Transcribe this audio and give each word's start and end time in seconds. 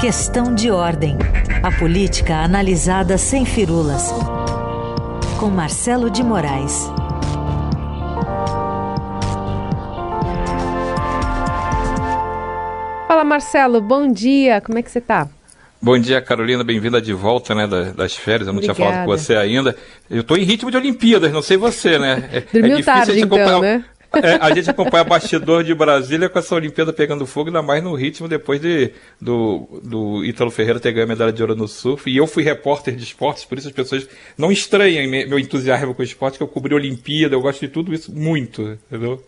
Questão 0.00 0.54
de 0.54 0.70
ordem. 0.70 1.18
A 1.62 1.70
política 1.70 2.36
analisada 2.36 3.18
sem 3.18 3.44
firulas. 3.44 4.10
Com 5.38 5.50
Marcelo 5.50 6.08
de 6.08 6.22
Moraes. 6.22 6.90
Fala 13.06 13.24
Marcelo, 13.24 13.82
bom 13.82 14.10
dia. 14.10 14.62
Como 14.62 14.78
é 14.78 14.82
que 14.82 14.90
você 14.90 15.00
está? 15.00 15.28
Bom 15.82 15.98
dia, 15.98 16.22
Carolina. 16.22 16.64
Bem-vinda 16.64 16.98
de 16.98 17.12
volta, 17.12 17.54
né, 17.54 17.66
das 17.66 18.16
férias. 18.16 18.46
Eu 18.46 18.54
não 18.54 18.60
Obrigada. 18.60 18.76
tinha 18.76 18.88
falado 18.88 19.04
com 19.04 19.10
você 19.18 19.36
ainda. 19.36 19.76
Eu 20.08 20.22
estou 20.22 20.38
em 20.38 20.44
ritmo 20.44 20.70
de 20.70 20.78
Olimpíadas, 20.78 21.30
não 21.30 21.42
sei 21.42 21.58
você, 21.58 21.98
né? 21.98 22.26
É, 22.32 22.40
Dormiu 22.40 22.78
é 22.78 22.82
tarde, 22.82 23.20
então, 23.20 23.60
né? 23.60 23.84
É, 24.12 24.34
a 24.40 24.52
gente 24.52 24.68
acompanha 24.68 25.04
bastidor 25.04 25.62
de 25.62 25.72
Brasília 25.72 26.28
com 26.28 26.38
essa 26.38 26.54
Olimpíada 26.54 26.92
pegando 26.92 27.26
fogo, 27.26 27.48
ainda 27.48 27.62
mais 27.62 27.82
no 27.82 27.94
ritmo 27.94 28.26
depois 28.26 28.60
de, 28.60 28.90
do, 29.20 29.80
do 29.84 30.24
Ítalo 30.24 30.50
Ferreira 30.50 30.80
ter 30.80 30.92
ganho 30.92 31.04
a 31.04 31.08
medalha 31.08 31.32
de 31.32 31.40
ouro 31.40 31.54
no 31.54 31.68
surf. 31.68 32.10
E 32.10 32.16
eu 32.16 32.26
fui 32.26 32.42
repórter 32.42 32.96
de 32.96 33.04
esportes, 33.04 33.44
por 33.44 33.56
isso 33.56 33.68
as 33.68 33.74
pessoas 33.74 34.08
não 34.36 34.50
estranham 34.50 35.08
meu 35.08 35.38
entusiasmo 35.38 35.94
com 35.94 36.02
esporte, 36.02 36.38
que 36.38 36.42
eu 36.42 36.48
cobri 36.48 36.74
Olimpíada, 36.74 37.34
eu 37.34 37.40
gosto 37.40 37.60
de 37.60 37.68
tudo 37.68 37.94
isso 37.94 38.12
muito, 38.12 38.78
entendeu? 38.88 39.22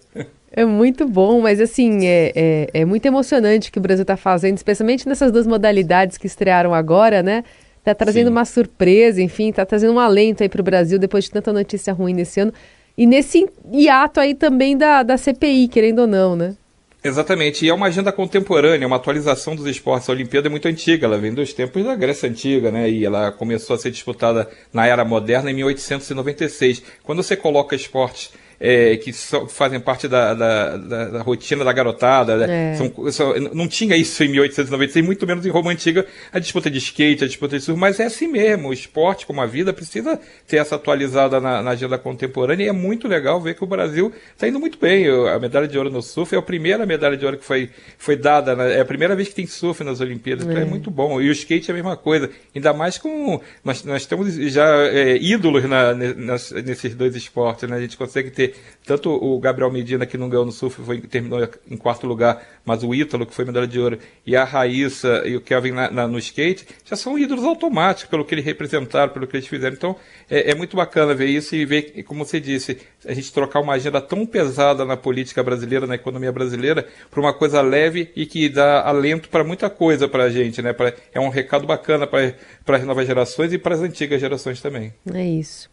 É 0.50 0.64
muito 0.64 1.06
bom, 1.06 1.40
mas 1.40 1.60
assim, 1.60 2.04
é, 2.06 2.32
é, 2.34 2.80
é 2.80 2.84
muito 2.84 3.06
emocionante 3.06 3.70
o 3.70 3.72
que 3.72 3.78
o 3.78 3.82
Brasil 3.82 4.02
está 4.02 4.16
fazendo, 4.16 4.56
especialmente 4.56 5.08
nessas 5.08 5.30
duas 5.30 5.46
modalidades 5.46 6.18
que 6.18 6.26
estrearam 6.26 6.74
agora, 6.74 7.22
né? 7.22 7.44
Está 7.78 7.94
trazendo 7.94 8.26
Sim. 8.26 8.32
uma 8.32 8.44
surpresa, 8.44 9.20
enfim, 9.22 9.48
está 9.48 9.64
trazendo 9.64 9.94
um 9.94 9.98
alento 9.98 10.42
aí 10.42 10.48
para 10.48 10.60
o 10.60 10.64
Brasil 10.64 10.98
depois 10.98 11.24
de 11.24 11.30
tanta 11.30 11.52
notícia 11.52 11.92
ruim 11.92 12.14
nesse 12.14 12.38
ano. 12.38 12.52
E 12.96 13.06
nesse 13.06 13.48
hiato 13.72 14.20
aí 14.20 14.34
também 14.34 14.76
da, 14.76 15.02
da 15.02 15.16
CPI, 15.16 15.68
querendo 15.68 16.00
ou 16.00 16.06
não, 16.06 16.36
né? 16.36 16.56
Exatamente, 17.04 17.66
e 17.66 17.68
é 17.68 17.74
uma 17.74 17.86
agenda 17.88 18.12
contemporânea, 18.12 18.86
uma 18.86 18.94
atualização 18.94 19.56
dos 19.56 19.66
esportes. 19.66 20.08
A 20.08 20.12
Olimpíada 20.12 20.46
é 20.46 20.50
muito 20.50 20.68
antiga, 20.68 21.04
ela 21.04 21.18
vem 21.18 21.34
dos 21.34 21.52
tempos 21.52 21.82
da 21.84 21.96
Grécia 21.96 22.28
Antiga, 22.28 22.70
né? 22.70 22.88
E 22.88 23.04
ela 23.04 23.32
começou 23.32 23.74
a 23.74 23.78
ser 23.78 23.90
disputada 23.90 24.48
na 24.72 24.86
Era 24.86 25.04
Moderna 25.04 25.50
em 25.50 25.54
1896. 25.54 26.80
Quando 27.02 27.20
você 27.20 27.36
coloca 27.36 27.74
esportes 27.74 28.30
é, 28.64 28.96
que 28.96 29.12
fazem 29.48 29.80
parte 29.80 30.06
da, 30.06 30.34
da, 30.34 30.76
da, 30.76 31.04
da, 31.06 31.22
rotina 31.22 31.64
da 31.64 31.72
garotada. 31.72 32.36
Né? 32.36 32.72
É. 32.72 32.74
São, 32.76 33.10
são, 33.10 33.34
não 33.52 33.66
tinha 33.66 33.96
isso 33.96 34.22
em 34.22 34.28
1896, 34.28 35.04
muito 35.04 35.26
menos 35.26 35.44
em 35.44 35.50
Roma 35.50 35.72
Antiga, 35.72 36.06
a 36.32 36.38
disputa 36.38 36.70
de 36.70 36.78
skate, 36.78 37.24
a 37.24 37.26
disputa 37.26 37.58
de 37.58 37.64
surf, 37.64 37.78
mas 37.78 37.98
é 37.98 38.04
assim 38.04 38.28
mesmo. 38.28 38.68
O 38.68 38.72
esporte, 38.72 39.26
como 39.26 39.40
a 39.40 39.46
vida, 39.46 39.72
precisa 39.72 40.18
ter 40.46 40.58
essa 40.58 40.76
atualizada 40.76 41.40
na, 41.40 41.60
na 41.60 41.72
agenda 41.72 41.98
contemporânea 41.98 42.66
e 42.66 42.68
é 42.68 42.72
muito 42.72 43.08
legal 43.08 43.40
ver 43.40 43.56
que 43.56 43.64
o 43.64 43.66
Brasil 43.66 44.12
está 44.32 44.46
indo 44.46 44.60
muito 44.60 44.78
bem. 44.78 45.08
A 45.08 45.40
medalha 45.40 45.66
de 45.66 45.76
ouro 45.76 45.90
no 45.90 46.00
surf 46.00 46.32
é 46.32 46.38
a 46.38 46.42
primeira 46.42 46.86
medalha 46.86 47.16
de 47.16 47.24
ouro 47.24 47.38
que 47.38 47.44
foi, 47.44 47.68
foi 47.98 48.14
dada, 48.14 48.52
é 48.52 48.80
a 48.80 48.84
primeira 48.84 49.16
vez 49.16 49.28
que 49.28 49.34
tem 49.34 49.46
surf 49.46 49.82
nas 49.82 50.00
Olimpíadas, 50.00 50.44
então 50.44 50.56
é. 50.56 50.60
então 50.60 50.68
é 50.68 50.70
muito 50.70 50.88
bom. 50.88 51.20
E 51.20 51.28
o 51.28 51.32
skate 51.32 51.68
é 51.68 51.72
a 51.72 51.74
mesma 51.74 51.96
coisa, 51.96 52.30
ainda 52.54 52.72
mais 52.72 52.96
com. 52.96 53.40
Nós, 53.64 53.82
nós 53.82 54.06
temos 54.06 54.36
já 54.52 54.68
é, 54.86 55.16
ídolos 55.16 55.64
na, 55.64 55.94
nesses 55.94 56.94
dois 56.94 57.16
esportes, 57.16 57.68
né? 57.68 57.76
A 57.76 57.80
gente 57.80 57.96
consegue 57.96 58.30
ter 58.30 58.51
tanto 58.84 59.10
o 59.10 59.38
Gabriel 59.38 59.70
Medina, 59.70 60.06
que 60.06 60.18
não 60.18 60.28
ganhou 60.28 60.44
no 60.44 60.52
surf, 60.52 60.82
foi, 60.82 61.00
terminou 61.00 61.48
em 61.70 61.76
quarto 61.76 62.06
lugar, 62.06 62.44
mas 62.64 62.82
o 62.82 62.94
Ítalo, 62.94 63.24
que 63.24 63.34
foi 63.34 63.44
medalha 63.44 63.66
de 63.66 63.78
ouro, 63.78 63.98
e 64.26 64.34
a 64.34 64.44
Raíssa 64.44 65.22
e 65.24 65.36
o 65.36 65.40
Kevin 65.40 65.72
na, 65.72 65.90
na, 65.90 66.08
no 66.08 66.18
skate, 66.18 66.66
já 66.84 66.96
são 66.96 67.18
ídolos 67.18 67.44
automáticos 67.44 68.10
pelo 68.10 68.24
que 68.24 68.34
eles 68.34 68.44
representaram, 68.44 69.12
pelo 69.12 69.26
que 69.26 69.36
eles 69.36 69.46
fizeram. 69.46 69.74
Então, 69.76 69.96
é, 70.28 70.50
é 70.50 70.54
muito 70.54 70.76
bacana 70.76 71.14
ver 71.14 71.26
isso 71.26 71.54
e 71.54 71.64
ver, 71.64 72.02
como 72.04 72.24
você 72.24 72.40
disse, 72.40 72.78
a 73.06 73.14
gente 73.14 73.32
trocar 73.32 73.60
uma 73.60 73.74
agenda 73.74 74.00
tão 74.00 74.26
pesada 74.26 74.84
na 74.84 74.96
política 74.96 75.42
brasileira, 75.42 75.86
na 75.86 75.94
economia 75.94 76.32
brasileira, 76.32 76.86
para 77.10 77.20
uma 77.20 77.32
coisa 77.32 77.60
leve 77.60 78.10
e 78.16 78.26
que 78.26 78.48
dá 78.48 78.82
alento 78.82 79.28
para 79.28 79.44
muita 79.44 79.70
coisa 79.70 80.08
para 80.08 80.24
a 80.24 80.30
gente, 80.30 80.60
né? 80.60 80.72
Pra, 80.72 80.92
é 81.12 81.20
um 81.20 81.28
recado 81.28 81.66
bacana 81.66 82.06
para 82.06 82.76
as 82.76 82.84
novas 82.84 83.06
gerações 83.06 83.52
e 83.52 83.58
para 83.58 83.74
as 83.74 83.80
antigas 83.80 84.20
gerações 84.20 84.60
também. 84.60 84.92
É 85.12 85.24
isso. 85.24 85.71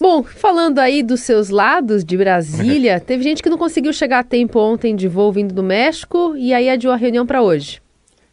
Bom, 0.00 0.22
falando 0.22 0.78
aí 0.78 1.02
dos 1.02 1.20
seus 1.20 1.48
lados 1.48 2.04
de 2.04 2.16
Brasília, 2.16 2.98
teve 3.04 3.22
gente 3.22 3.42
que 3.42 3.48
não 3.48 3.58
conseguiu 3.58 3.92
chegar 3.92 4.20
a 4.20 4.24
tempo 4.24 4.58
ontem 4.58 4.94
de 4.94 5.08
voo 5.08 5.32
vindo 5.32 5.54
do 5.54 5.62
México 5.62 6.34
e 6.36 6.52
aí 6.52 6.68
adiou 6.68 6.92
a 6.92 6.96
reunião 6.96 7.26
para 7.26 7.42
hoje. 7.42 7.80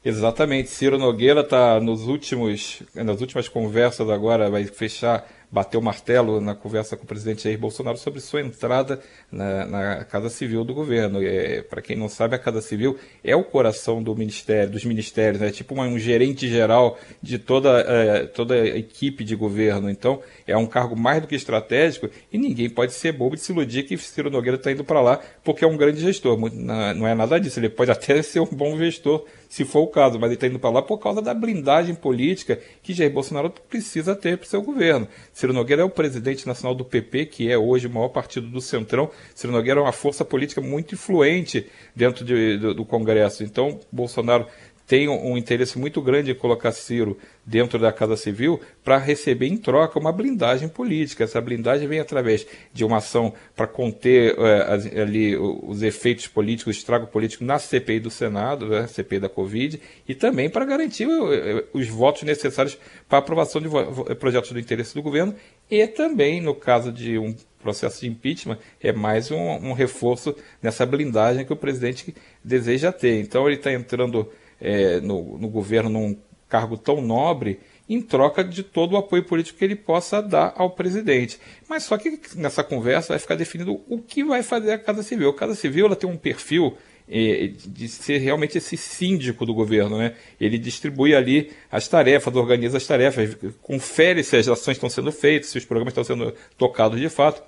Exatamente, 0.04 0.70
Ciro 0.70 0.98
Nogueira 0.98 1.42
está 1.42 1.80
nos 1.80 2.08
últimos, 2.08 2.82
nas 2.96 3.22
últimas 3.22 3.48
conversas 3.48 4.10
agora, 4.10 4.50
vai 4.50 4.66
fechar 4.66 5.28
bateu 5.52 5.82
martelo 5.82 6.40
na 6.40 6.56
conversa 6.56 6.96
com 6.96 7.04
o 7.04 7.08
presidente 7.08 7.44
Jair 7.44 7.60
Bolsonaro 7.60 7.98
sobre 7.98 8.22
sua 8.22 8.42
entrada 8.42 9.02
na, 9.30 9.66
na 9.66 10.04
Casa 10.06 10.30
Civil 10.30 10.64
do 10.64 10.74
governo. 10.74 11.22
É, 11.22 11.62
Para 11.62 11.82
quem 11.82 11.98
não 11.98 12.08
sabe, 12.08 12.36
a 12.36 12.40
Casa 12.40 12.62
Civil 12.62 12.98
é 13.24 13.36
o 13.36 13.44
coração 13.44 14.02
do 14.02 14.16
ministério, 14.16 14.72
dos 14.72 14.86
ministérios, 14.86 15.42
é 15.42 15.46
né? 15.46 15.52
tipo 15.52 15.74
uma, 15.74 15.84
um 15.84 16.00
gerente 16.00 16.48
geral 16.48 16.98
de 17.22 17.38
toda, 17.38 17.82
é, 17.82 18.26
toda 18.28 18.56
a 18.56 18.78
equipe 18.78 19.24
de 19.24 19.36
governo. 19.36 19.90
Então, 19.90 20.22
é 20.48 20.56
um 20.56 20.66
cargo 20.66 20.96
mais 20.96 21.22
do 21.22 21.28
que 21.28 21.36
estratégico 21.36 22.10
e 22.32 22.38
ninguém 22.38 22.70
pode 22.70 22.94
ser 22.94 23.12
bobo 23.12 23.36
de 23.36 23.42
se 23.42 23.52
iludir 23.52 23.84
que 23.84 23.98
Ciro 23.98 24.30
Nogueira 24.30 24.58
está 24.58 24.72
indo 24.72 24.84
para 24.84 25.02
lá 25.02 25.20
porque 25.44 25.66
é 25.66 25.68
um 25.68 25.76
grande 25.76 26.00
gestor. 26.00 26.38
Não 26.40 27.08
é 27.08 27.14
nada 27.14 27.40
disso, 27.40 27.60
ele 27.60 27.70
pode 27.70 27.92
até 27.92 28.22
ser 28.24 28.40
um 28.40 28.46
bom 28.46 28.78
gestor 28.78 29.26
se 29.52 29.66
for 29.66 29.82
o 29.82 29.88
caso, 29.88 30.18
mas 30.18 30.30
ele 30.30 30.36
está 30.36 30.48
indo 30.48 30.58
para 30.58 30.70
lá 30.70 30.82
por 30.82 30.98
causa 30.98 31.22
da 31.22 31.34
blindagem 31.34 31.94
política 31.94 32.58
que 32.82 32.94
Jair 32.94 33.12
Bolsonaro 33.12 33.50
precisa 33.50 34.16
ter 34.16 34.38
para 34.38 34.46
o 34.46 34.48
seu 34.48 34.62
governo. 34.62 35.10
Ciro 35.34 35.52
Nogueira 35.52 35.82
é 35.82 35.86
o 35.86 35.90
presidente 35.90 36.48
nacional 36.48 36.74
do 36.74 36.86
PP, 36.86 37.26
que 37.26 37.52
é 37.52 37.58
hoje 37.58 37.86
o 37.86 37.90
maior 37.90 38.08
partido 38.08 38.48
do 38.48 38.62
Centrão. 38.62 39.12
Ciro 39.36 39.52
Nogueira 39.52 39.82
é 39.82 39.84
uma 39.84 39.92
força 39.92 40.24
política 40.24 40.62
muito 40.62 40.96
influente 40.96 41.68
dentro 41.94 42.24
de, 42.24 42.58
do, 42.60 42.74
do 42.74 42.86
Congresso. 42.86 43.44
Então, 43.44 43.78
Bolsonaro 43.92 44.48
tem 44.92 45.08
um 45.08 45.38
interesse 45.38 45.80
muito 45.80 46.02
grande 46.02 46.32
em 46.32 46.36
colocar 46.36 46.74
Ciro 46.74 47.18
dentro 47.46 47.80
da 47.80 47.94
Casa 47.94 48.18
Civil 48.18 48.60
para 48.84 48.98
receber 48.98 49.48
em 49.48 49.56
troca 49.56 49.98
uma 49.98 50.12
blindagem 50.12 50.68
política. 50.68 51.24
Essa 51.24 51.40
blindagem 51.40 51.88
vem 51.88 52.02
através 52.02 52.46
de 52.74 52.84
uma 52.84 52.98
ação 52.98 53.34
para 53.56 53.66
conter 53.66 54.36
é, 54.38 55.02
ali 55.02 55.38
os 55.38 55.82
efeitos 55.82 56.28
políticos, 56.28 56.76
o 56.76 56.78
estrago 56.78 57.08
político 57.08 57.46
na 57.46 57.58
CPI 57.58 58.02
do 58.02 58.10
Senado, 58.10 58.68
né, 58.68 58.86
CPI 58.86 59.20
da 59.20 59.30
Covid, 59.30 59.80
e 60.06 60.14
também 60.14 60.50
para 60.50 60.66
garantir 60.66 61.08
eh, 61.08 61.64
os 61.72 61.88
votos 61.88 62.24
necessários 62.24 62.78
para 63.08 63.20
aprovação 63.20 63.62
de 63.62 63.70
projetos 64.16 64.52
do 64.52 64.60
interesse 64.60 64.94
do 64.94 65.02
governo 65.02 65.34
e 65.70 65.88
também, 65.88 66.42
no 66.42 66.54
caso 66.54 66.92
de 66.92 67.18
um 67.18 67.34
processo 67.64 68.02
de 68.02 68.10
impeachment, 68.10 68.58
é 68.84 68.92
mais 68.92 69.32
um, 69.32 69.38
um 69.38 69.72
reforço 69.72 70.36
nessa 70.62 70.86
blindagem 70.86 71.46
que 71.46 71.54
o 71.54 71.56
presidente 71.56 72.14
deseja 72.44 72.92
ter. 72.92 73.22
Então 73.22 73.48
ele 73.48 73.56
está 73.56 73.72
entrando 73.72 74.30
é, 74.62 75.02
no, 75.02 75.38
no 75.38 75.50
governo 75.50 75.90
num 75.90 76.18
cargo 76.48 76.78
tão 76.78 77.02
nobre 77.02 77.60
em 77.90 78.02
troca 78.02 78.44
de 78.44 78.64
todo 78.64 78.94
o 78.94 78.98
apoio 78.98 79.24
político 79.24 79.60
que 79.60 79.66
ele 79.66 79.76
possa 79.76 80.22
dar 80.22 80.54
ao 80.56 80.70
presidente. 80.70 81.40
Mas 81.68 81.84
só 81.84 81.98
que 81.98 82.20
nessa 82.36 82.64
conversa 82.64 83.10
vai 83.10 83.20
ficar 83.20 83.36
definido 83.36 83.82
o 83.90 83.98
que 83.98 84.24
vai 84.24 84.44
fazer 84.44 84.72
a 84.72 84.78
Casa 84.78 85.04
Civil. 85.04 85.30
A 85.30 85.36
Casa 85.36 85.56
Civil 85.56 85.88
ela 85.88 85.96
tem 85.96 86.10
um 86.10 86.16
perfil 86.16 86.78
é, 87.10 87.52
de 87.68 87.90
ser 87.90 88.20
realmente 88.20 88.58
esse 88.58 88.78
síndico 88.78 89.46
do 89.46 89.54
governo. 89.54 89.98
Né? 89.98 90.14
Ele 90.40 90.58
distribui 90.58 91.14
ali 91.14 91.52
as 91.70 91.88
tarefas, 91.88 92.34
organiza 92.34 92.78
as 92.78 92.88
tarefas, 92.88 93.36
confere 93.62 94.24
se 94.24 94.38
as 94.38 94.48
ações 94.48 94.78
estão 94.78 94.90
sendo 94.90 95.12
feitas, 95.12 95.50
se 95.50 95.58
os 95.58 95.66
programas 95.66 95.92
estão 95.92 96.04
sendo 96.06 96.34
tocados 96.58 97.00
de 97.00 97.10
fato. 97.10 97.44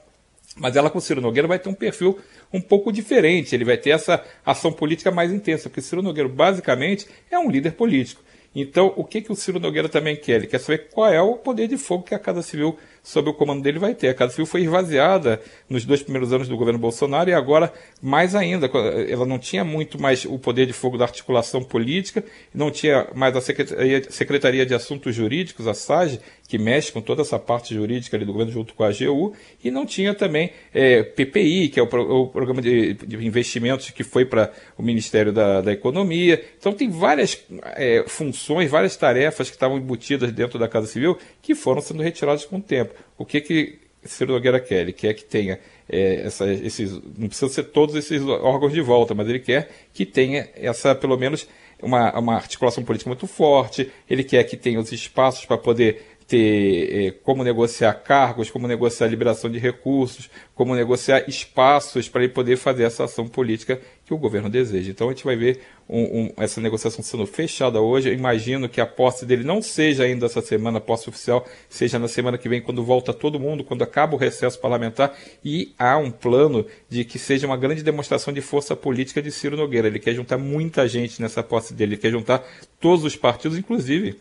Mas 0.55 0.75
ela 0.75 0.89
com 0.89 0.99
Ciro 0.99 1.21
Nogueira 1.21 1.47
vai 1.47 1.57
ter 1.57 1.69
um 1.69 1.73
perfil 1.73 2.19
um 2.51 2.61
pouco 2.61 2.91
diferente, 2.91 3.55
ele 3.55 3.65
vai 3.65 3.77
ter 3.77 3.89
essa 3.89 4.23
ação 4.45 4.71
política 4.71 5.11
mais 5.11 5.31
intensa, 5.31 5.69
porque 5.69 5.81
Ciro 5.81 6.03
Nogueira 6.03 6.29
basicamente 6.29 7.07
é 7.31 7.39
um 7.39 7.49
líder 7.49 7.73
político. 7.73 8.21
Então, 8.55 8.93
o 8.95 9.03
que, 9.03 9.19
que 9.19 9.31
o 9.31 9.35
Ciro 9.35 9.59
Nogueira 9.59 9.89
também 9.89 10.15
quer? 10.15 10.35
Ele 10.35 10.47
quer 10.47 10.59
saber 10.59 10.89
qual 10.93 11.11
é 11.11 11.19
o 11.19 11.35
poder 11.35 11.67
de 11.67 11.75
fogo 11.75 12.03
que 12.03 12.13
a 12.13 12.19
Casa 12.19 12.43
Civil 12.43 12.77
sob 13.01 13.29
o 13.29 13.33
comando 13.33 13.63
dele 13.63 13.79
vai 13.79 13.95
ter. 13.95 14.09
A 14.09 14.13
Casa 14.13 14.33
Civil 14.33 14.45
foi 14.45 14.61
esvaziada 14.61 15.41
nos 15.67 15.85
dois 15.85 16.03
primeiros 16.03 16.31
anos 16.31 16.47
do 16.47 16.55
governo 16.55 16.77
Bolsonaro 16.77 17.31
e 17.31 17.33
agora 17.33 17.73
mais 17.99 18.35
ainda. 18.35 18.69
Ela 19.09 19.25
não 19.25 19.39
tinha 19.39 19.63
muito 19.63 19.99
mais 19.99 20.23
o 20.23 20.37
poder 20.37 20.67
de 20.67 20.73
fogo 20.73 20.99
da 20.99 21.05
articulação 21.05 21.63
política, 21.63 22.23
não 22.53 22.69
tinha 22.69 23.07
mais 23.15 23.35
a 23.35 23.41
Secretaria 23.41 24.67
de 24.67 24.75
Assuntos 24.75 25.15
Jurídicos, 25.15 25.67
a 25.67 25.73
SAGE, 25.73 26.19
que 26.53 26.57
mexe 26.59 26.91
com 26.91 27.01
toda 27.01 27.23
essa 27.23 27.39
parte 27.39 27.73
jurídica 27.73 28.15
do 28.15 28.27
governo 28.27 28.51
junto 28.51 28.75
com 28.75 28.83
a 28.83 28.89
AGU, 28.89 29.33
e 29.63 29.71
não 29.71 29.87
tinha 29.87 30.13
também 30.13 30.51
é, 30.71 31.01
PPI, 31.01 31.69
que 31.69 31.79
é 31.79 31.83
o, 31.83 31.87
o 31.87 32.27
Programa 32.27 32.61
de, 32.61 32.93
de, 32.93 33.25
Investimentos 33.25 33.89
que 33.89 34.03
foi 34.03 34.23
para 34.23 34.51
o 34.77 34.83
Ministério 34.83 35.33
da, 35.33 35.61
da, 35.61 35.71
Economia. 35.71 36.45
Então 36.59 36.71
tem 36.71 36.91
várias 36.91 37.43
é, 37.75 38.03
funções, 38.05 38.69
várias 38.69 38.95
tarefas 38.95 39.49
que 39.49 39.55
estavam 39.55 39.79
embutidas 39.79 40.31
dentro 40.31 40.59
da 40.59 40.67
Casa 40.67 40.85
Civil 40.85 41.17
que 41.41 41.55
foram 41.55 41.81
sendo 41.81 42.03
retiradas 42.03 42.45
com 42.45 42.57
o 42.57 42.61
tempo. 42.61 42.93
O 43.17 43.25
que 43.25 43.41
que 43.41 43.79
Ciro 44.03 44.33
Nogueira 44.33 44.59
quer? 44.59 44.81
Ele 44.81 44.93
quer 44.93 45.15
que 45.15 45.23
tenha 45.23 45.59
é, 45.89 46.21
essa, 46.27 46.45
esses, 46.53 46.91
não 47.17 47.29
precisa 47.29 47.51
ser 47.51 47.63
todos 47.63 47.95
esses 47.95 48.21
órgãos 48.21 48.73
de 48.73 48.81
volta, 48.81 49.15
mas 49.15 49.27
ele 49.27 49.39
quer 49.39 49.71
que 49.91 50.05
tenha 50.05 50.47
essa, 50.55 50.93
pelo 50.93 51.17
menos, 51.17 51.47
uma, 51.83 52.17
uma 52.17 52.35
articulação 52.35 52.83
política 52.83 53.09
muito 53.09 53.27
forte, 53.27 53.91
ele 54.09 54.23
quer 54.23 54.43
que 54.45 54.55
tenha 54.55 54.79
os 54.79 54.91
espaços 54.91 55.45
para 55.45 55.57
poder 55.57 56.12
ter 56.33 57.07
é, 57.07 57.11
como 57.11 57.43
negociar 57.43 57.93
cargos, 57.93 58.49
como 58.49 58.67
negociar 58.67 59.05
liberação 59.07 59.51
de 59.51 59.59
recursos, 59.59 60.31
como 60.55 60.73
negociar 60.73 61.29
espaços 61.29 62.09
para 62.09 62.23
ele 62.23 62.33
poder 62.33 62.57
fazer 62.57 62.85
essa 62.85 63.03
ação 63.03 63.27
política 63.27 63.79
que 64.03 64.15
o 64.15 64.17
governo 64.17 64.49
deseja. 64.49 64.89
Então 64.89 65.09
a 65.09 65.11
gente 65.11 65.23
vai 65.23 65.35
ver 65.35 65.59
um, 65.87 66.01
um, 66.01 66.33
essa 66.37 66.59
negociação 66.59 67.03
sendo 67.03 67.27
fechada 67.27 67.79
hoje. 67.79 68.09
Eu 68.09 68.15
imagino 68.15 68.67
que 68.67 68.81
a 68.81 68.85
posse 68.87 69.27
dele 69.27 69.43
não 69.43 69.61
seja 69.61 70.05
ainda 70.05 70.25
essa 70.25 70.41
semana, 70.41 70.79
a 70.79 70.81
posse 70.81 71.07
oficial, 71.07 71.45
seja 71.69 71.99
na 71.99 72.07
semana 72.07 72.35
que 72.35 72.49
vem, 72.49 72.59
quando 72.59 72.83
volta 72.83 73.13
todo 73.13 73.39
mundo, 73.39 73.63
quando 73.63 73.83
acaba 73.83 74.15
o 74.15 74.17
recesso 74.17 74.59
parlamentar. 74.59 75.15
E 75.45 75.71
há 75.77 75.99
um 75.99 76.09
plano 76.09 76.65
de 76.89 77.05
que 77.05 77.19
seja 77.19 77.45
uma 77.45 77.57
grande 77.57 77.83
demonstração 77.83 78.33
de 78.33 78.41
força 78.41 78.75
política 78.75 79.21
de 79.21 79.31
Ciro 79.31 79.55
Nogueira. 79.55 79.87
Ele 79.87 79.99
quer 79.99 80.15
juntar 80.15 80.39
muita 80.39 80.87
gente 80.87 81.21
nessa 81.21 81.43
posse 81.43 81.75
dele, 81.75 81.93
ele 81.93 82.01
quer 82.01 82.09
juntar 82.09 82.43
todos 82.79 83.05
os 83.05 83.15
partidos, 83.15 83.55
inclusive 83.55 84.17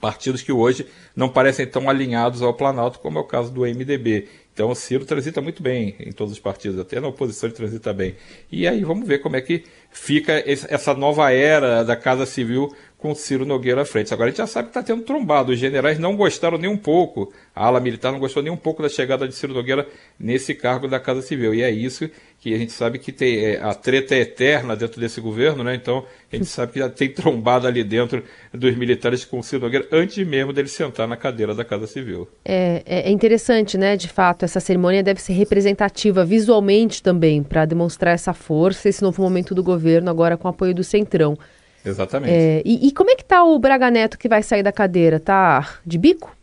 partidos 0.00 0.42
que 0.42 0.52
hoje 0.52 0.86
não 1.14 1.28
parecem 1.28 1.66
tão 1.66 1.88
alinhados 1.88 2.42
ao 2.42 2.54
Planalto, 2.54 2.98
como 2.98 3.18
é 3.18 3.20
o 3.20 3.24
caso 3.24 3.52
do 3.52 3.62
MDB. 3.62 4.28
Então 4.52 4.70
o 4.70 4.74
Ciro 4.74 5.04
transita 5.06 5.40
muito 5.40 5.62
bem 5.62 5.96
em 5.98 6.12
todos 6.12 6.32
os 6.32 6.38
partidos, 6.38 6.78
até 6.78 7.00
na 7.00 7.08
oposição 7.08 7.48
ele 7.48 7.56
transita 7.56 7.92
bem. 7.92 8.16
E 8.50 8.66
aí 8.66 8.84
vamos 8.84 9.06
ver 9.08 9.18
como 9.18 9.36
é 9.36 9.40
que 9.40 9.64
fica 9.90 10.42
essa 10.46 10.92
nova 10.92 11.30
era 11.32 11.82
da 11.82 11.96
Casa 11.96 12.26
Civil 12.26 12.74
com 13.02 13.14
Ciro 13.16 13.44
Nogueira 13.44 13.82
à 13.82 13.84
frente. 13.84 14.14
Agora 14.14 14.28
a 14.28 14.30
gente 14.30 14.38
já 14.38 14.46
sabe 14.46 14.66
que 14.66 14.78
está 14.78 14.82
tendo 14.82 15.02
trombado. 15.02 15.50
Os 15.50 15.58
generais 15.58 15.98
não 15.98 16.16
gostaram 16.16 16.56
nem 16.56 16.70
um 16.70 16.76
pouco, 16.76 17.32
a 17.54 17.66
ala 17.66 17.80
militar 17.80 18.12
não 18.12 18.20
gostou 18.20 18.42
nem 18.42 18.52
um 18.52 18.56
pouco 18.56 18.80
da 18.80 18.88
chegada 18.88 19.26
de 19.26 19.34
Ciro 19.34 19.52
Nogueira 19.52 19.86
nesse 20.18 20.54
cargo 20.54 20.86
da 20.86 21.00
Casa 21.00 21.20
Civil. 21.20 21.52
E 21.52 21.62
é 21.62 21.70
isso 21.70 22.08
que 22.38 22.54
a 22.54 22.58
gente 22.58 22.72
sabe 22.72 22.98
que 22.98 23.10
tem, 23.10 23.44
é, 23.44 23.60
a 23.60 23.74
treta 23.74 24.14
é 24.14 24.20
eterna 24.20 24.76
dentro 24.76 25.00
desse 25.00 25.20
governo, 25.20 25.64
né? 25.64 25.74
Então 25.74 26.04
a 26.32 26.36
gente 26.36 26.48
sabe 26.48 26.72
que 26.72 26.78
já 26.78 26.88
tem 26.88 27.08
trombado 27.08 27.66
ali 27.66 27.82
dentro 27.82 28.22
dos 28.54 28.76
militares 28.76 29.24
com 29.24 29.42
Ciro 29.42 29.64
Nogueira 29.64 29.88
antes 29.90 30.24
mesmo 30.24 30.52
dele 30.52 30.68
sentar 30.68 31.08
na 31.08 31.16
cadeira 31.16 31.56
da 31.56 31.64
Casa 31.64 31.88
Civil. 31.88 32.28
É, 32.44 32.82
é, 32.86 33.08
é 33.08 33.10
interessante, 33.10 33.76
né? 33.76 33.96
De 33.96 34.08
fato, 34.08 34.44
essa 34.44 34.60
cerimônia 34.60 35.02
deve 35.02 35.20
ser 35.20 35.32
representativa 35.32 36.24
visualmente 36.24 37.02
também 37.02 37.42
para 37.42 37.64
demonstrar 37.64 38.14
essa 38.14 38.32
força, 38.32 38.88
esse 38.88 39.02
novo 39.02 39.20
momento 39.22 39.56
do 39.56 39.62
governo 39.62 40.08
agora 40.08 40.36
com 40.36 40.46
o 40.46 40.50
apoio 40.50 40.72
do 40.72 40.84
Centrão. 40.84 41.36
Exatamente. 41.84 42.32
É, 42.32 42.62
e, 42.64 42.88
e, 42.88 42.92
como 42.92 43.10
é 43.10 43.16
que 43.16 43.24
tá 43.24 43.44
o 43.44 43.58
Braga 43.58 43.90
Neto 43.90 44.18
que 44.18 44.28
vai 44.28 44.42
sair 44.42 44.62
da 44.62 44.72
cadeira? 44.72 45.18
Tá 45.18 45.80
de 45.84 45.98
bico? 45.98 46.34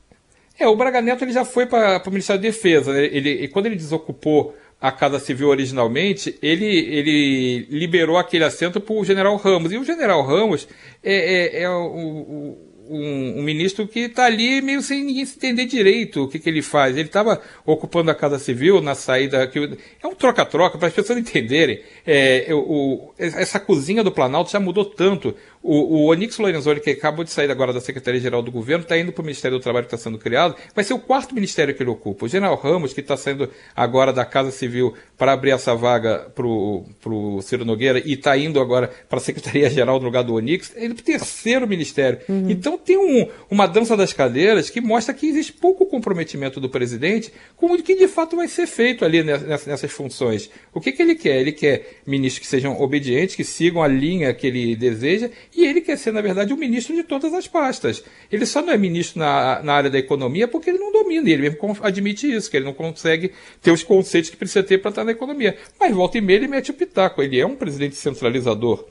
É, 0.59 0.67
o 0.67 0.75
Braga 0.75 1.01
Neto 1.01 1.23
ele 1.23 1.31
já 1.31 1.45
foi 1.45 1.65
para 1.65 2.01
o 2.05 2.11
Ministério 2.11 2.41
da 2.41 2.47
Defesa. 2.47 2.91
Né? 2.91 3.05
Ele, 3.05 3.47
quando 3.47 3.67
ele 3.67 3.75
desocupou 3.75 4.55
a 4.81 4.91
Casa 4.91 5.19
Civil 5.19 5.47
originalmente, 5.47 6.37
ele, 6.41 6.65
ele 6.65 7.67
liberou 7.69 8.17
aquele 8.17 8.43
assento 8.43 8.79
para 8.79 8.93
o 8.93 9.03
General 9.03 9.35
Ramos. 9.37 9.71
E 9.71 9.77
o 9.77 9.83
General 9.83 10.21
Ramos 10.21 10.67
é, 11.03 11.59
é, 11.59 11.63
é 11.63 11.69
o, 11.69 11.85
o 11.85 12.68
um, 12.89 13.39
um, 13.39 13.43
ministro 13.43 13.87
que 13.87 14.01
está 14.01 14.25
ali 14.25 14.61
meio 14.61 14.81
sem 14.81 15.03
ninguém 15.03 15.25
se 15.25 15.37
entender 15.37 15.65
direito 15.65 16.23
o 16.23 16.27
que, 16.27 16.39
que 16.39 16.49
ele 16.49 16.61
faz. 16.61 16.97
Ele 16.97 17.07
estava 17.07 17.41
ocupando 17.65 18.09
a 18.09 18.15
Casa 18.15 18.39
Civil 18.39 18.81
na 18.81 18.95
saída. 18.95 19.45
Que, 19.47 19.77
é 20.01 20.07
um 20.07 20.15
troca-troca, 20.15 20.77
para 20.77 20.87
as 20.87 20.93
pessoas 20.93 21.19
entenderem. 21.19 21.81
É, 22.05 22.47
o, 22.51 23.13
essa 23.17 23.59
cozinha 23.59 24.03
do 24.03 24.11
Planalto 24.11 24.51
já 24.51 24.59
mudou 24.59 24.85
tanto. 24.85 25.35
O, 25.61 25.75
o 25.75 26.05
Onix 26.05 26.37
Lorenzoni, 26.37 26.79
que 26.79 26.91
acabou 26.91 27.25
de 27.25 27.31
sair 27.31 27.51
agora 27.51 27.73
da 27.73 27.81
Secretaria-Geral 27.81 28.41
do 28.41 28.51
Governo, 28.51 28.83
está 28.83 28.97
indo 28.97 29.11
para 29.11 29.21
o 29.21 29.25
Ministério 29.25 29.57
do 29.57 29.61
Trabalho 29.61 29.85
que 29.85 29.93
está 29.93 30.01
sendo 30.01 30.17
criado. 30.17 30.55
Vai 30.73 30.85
ser 30.85 30.93
o 30.93 30.99
quarto 30.99 31.35
ministério 31.35 31.75
que 31.75 31.83
ele 31.83 31.89
ocupa. 31.89 32.25
O 32.25 32.29
General 32.29 32.55
Ramos, 32.55 32.93
que 32.93 33.01
está 33.01 33.17
saindo 33.17 33.49
agora 33.75 34.13
da 34.13 34.23
Casa 34.23 34.51
Civil 34.51 34.93
para 35.17 35.33
abrir 35.33 35.51
essa 35.51 35.75
vaga 35.75 36.31
para 36.33 36.45
o 36.47 37.41
Ciro 37.41 37.65
Nogueira 37.65 38.01
e 38.05 38.13
está 38.13 38.37
indo 38.37 38.59
agora 38.61 38.89
para 39.09 39.19
a 39.19 39.21
Secretaria-Geral 39.21 39.99
no 39.99 40.05
lugar 40.05 40.23
do 40.23 40.33
Onix, 40.33 40.71
é 40.77 40.85
o 40.87 40.95
terceiro 40.95 41.67
ministério. 41.67 42.19
Uhum. 42.29 42.49
Então 42.49 42.77
tem 42.77 42.97
um, 42.97 43.27
uma 43.51 43.67
dança 43.67 43.97
das 43.97 44.13
cadeiras 44.13 44.69
que 44.69 44.79
mostra 44.79 45.13
que 45.13 45.27
existe 45.27 45.51
pouco 45.51 45.85
comprometimento 45.85 46.61
do 46.61 46.69
presidente 46.69 47.33
com 47.57 47.65
o 47.67 47.83
que 47.83 47.95
de 47.95 48.07
fato 48.07 48.37
vai 48.37 48.47
ser 48.47 48.65
feito 48.65 49.03
ali 49.03 49.23
nessas, 49.23 49.65
nessas 49.65 49.91
funções. 49.91 50.49
O 50.73 50.79
que, 50.79 50.93
que 50.93 51.01
ele 51.01 51.15
quer? 51.15 51.41
Ele 51.41 51.51
quer 51.51 51.99
ministros 52.05 52.39
que 52.39 52.47
sejam 52.47 52.79
obedientes, 52.79 53.35
que 53.35 53.43
sigam 53.43 53.83
a 53.83 53.87
linha 53.87 54.33
que 54.33 54.47
ele 54.47 54.75
deseja 54.75 55.29
e 55.55 55.65
ele 55.65 55.81
quer 55.81 55.97
ser, 55.97 56.11
na 56.11 56.21
verdade, 56.21 56.53
o 56.53 56.57
ministro 56.57 56.95
de 56.95 57.03
todas 57.03 57.33
as 57.33 57.47
pastas. 57.47 58.03
Ele 58.31 58.45
só 58.45 58.61
não 58.61 58.71
é 58.71 58.77
ministro 58.77 59.19
na, 59.19 59.61
na 59.63 59.73
área 59.73 59.89
da 59.89 59.97
economia 59.97 60.47
porque 60.47 60.69
ele 60.69 60.77
não 60.77 60.91
domina, 60.91 61.29
ele 61.29 61.41
mesmo 61.41 61.77
admite 61.81 62.31
isso, 62.31 62.49
que 62.49 62.57
ele 62.57 62.65
não 62.65 62.73
consegue 62.73 63.31
ter 63.61 63.71
os 63.71 63.83
conceitos 63.83 64.29
que 64.29 64.37
precisa 64.37 64.63
ter 64.63 64.77
para 64.77 64.89
estar 64.89 65.03
na 65.03 65.11
economia. 65.11 65.57
Mas 65.79 65.93
volta 65.93 66.17
e 66.17 66.21
meia 66.21 66.37
ele 66.37 66.47
mete 66.47 66.71
o 66.71 66.73
pitaco, 66.73 67.21
ele 67.21 67.39
é 67.39 67.45
um 67.45 67.55
presidente 67.55 67.95
centralizador. 67.95 68.85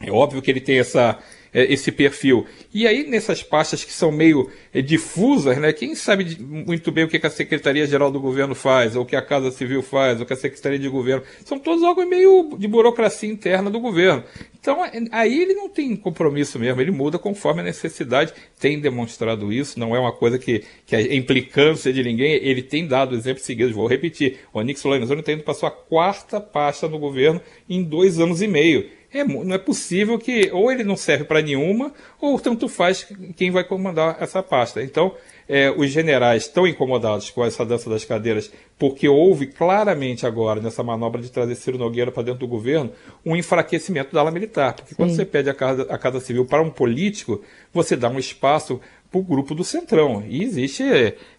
É 0.00 0.10
óbvio 0.10 0.42
que 0.42 0.50
ele 0.50 0.60
tem 0.60 0.78
essa, 0.78 1.18
esse 1.54 1.92
perfil. 1.92 2.46
E 2.72 2.86
aí, 2.86 3.06
nessas 3.06 3.42
pastas 3.42 3.84
que 3.84 3.92
são 3.92 4.10
meio 4.10 4.50
é, 4.72 4.82
difusas, 4.82 5.56
né, 5.58 5.72
quem 5.72 5.94
sabe 5.94 6.36
muito 6.40 6.90
bem 6.90 7.04
o 7.04 7.08
que 7.08 7.24
a 7.24 7.30
Secretaria-Geral 7.30 8.10
do 8.10 8.18
Governo 8.18 8.54
faz, 8.54 8.96
ou 8.96 9.02
o 9.02 9.06
que 9.06 9.14
a 9.14 9.22
Casa 9.22 9.52
Civil 9.52 9.80
faz, 9.80 10.18
ou 10.18 10.24
o 10.24 10.26
que 10.26 10.32
a 10.32 10.36
Secretaria 10.36 10.78
de 10.78 10.88
Governo, 10.88 11.22
são 11.44 11.58
todos 11.58 11.84
algo 11.84 12.04
meio 12.04 12.56
de 12.58 12.66
burocracia 12.66 13.30
interna 13.30 13.70
do 13.70 13.78
governo. 13.78 14.24
Então, 14.58 14.84
é, 14.84 14.90
aí 15.12 15.40
ele 15.40 15.54
não 15.54 15.68
tem 15.68 15.94
compromisso 15.94 16.58
mesmo, 16.58 16.80
ele 16.80 16.90
muda 16.90 17.18
conforme 17.18 17.60
a 17.60 17.64
necessidade, 17.64 18.32
tem 18.58 18.80
demonstrado 18.80 19.52
isso, 19.52 19.78
não 19.78 19.94
é 19.94 20.00
uma 20.00 20.12
coisa 20.12 20.38
que, 20.38 20.64
que 20.84 20.96
é 20.96 21.14
implicância 21.14 21.92
de 21.92 22.02
ninguém, 22.02 22.32
ele 22.42 22.62
tem 22.62 22.86
dado 22.86 23.14
exemplos 23.14 23.44
seguidos, 23.44 23.74
vou 23.74 23.86
repetir, 23.86 24.38
o 24.52 24.58
Onix 24.58 24.82
Lorenzoni 24.82 25.20
está 25.20 25.32
indo 25.32 25.42
para 25.42 25.54
sua 25.54 25.70
quarta 25.70 26.40
pasta 26.40 26.88
no 26.88 26.98
governo 26.98 27.40
em 27.68 27.82
dois 27.82 28.18
anos 28.18 28.42
e 28.42 28.48
meio. 28.48 28.88
É, 29.14 29.22
não 29.22 29.54
é 29.54 29.58
possível 29.58 30.18
que 30.18 30.50
ou 30.52 30.72
ele 30.72 30.82
não 30.82 30.96
serve 30.96 31.24
para 31.24 31.40
nenhuma, 31.40 31.92
ou 32.20 32.36
tanto 32.40 32.68
faz 32.68 33.06
quem 33.36 33.48
vai 33.48 33.62
comandar 33.62 34.16
essa 34.20 34.42
pasta. 34.42 34.82
Então, 34.82 35.14
é, 35.48 35.70
os 35.70 35.90
generais 35.90 36.44
estão 36.44 36.66
incomodados 36.66 37.30
com 37.30 37.44
essa 37.44 37.64
dança 37.64 37.88
das 37.88 38.04
cadeiras, 38.04 38.50
porque 38.76 39.08
houve 39.08 39.46
claramente 39.46 40.26
agora, 40.26 40.60
nessa 40.60 40.82
manobra 40.82 41.22
de 41.22 41.30
trazer 41.30 41.54
Ciro 41.54 41.78
Nogueira 41.78 42.10
para 42.10 42.24
dentro 42.24 42.40
do 42.40 42.48
governo, 42.48 42.90
um 43.24 43.36
enfraquecimento 43.36 44.12
da 44.12 44.20
ala 44.20 44.32
militar. 44.32 44.74
Porque 44.74 44.90
Sim. 44.90 44.96
quando 44.96 45.14
você 45.14 45.24
pede 45.24 45.48
a 45.48 45.54
casa, 45.54 45.86
a 45.88 45.96
casa 45.96 46.18
Civil 46.18 46.44
para 46.44 46.60
um 46.60 46.70
político, 46.70 47.40
você 47.72 47.94
dá 47.94 48.08
um 48.08 48.18
espaço 48.18 48.80
para 49.14 49.20
o 49.20 49.22
grupo 49.22 49.54
do 49.54 49.62
Centrão. 49.62 50.24
E 50.28 50.42
existe 50.42 50.82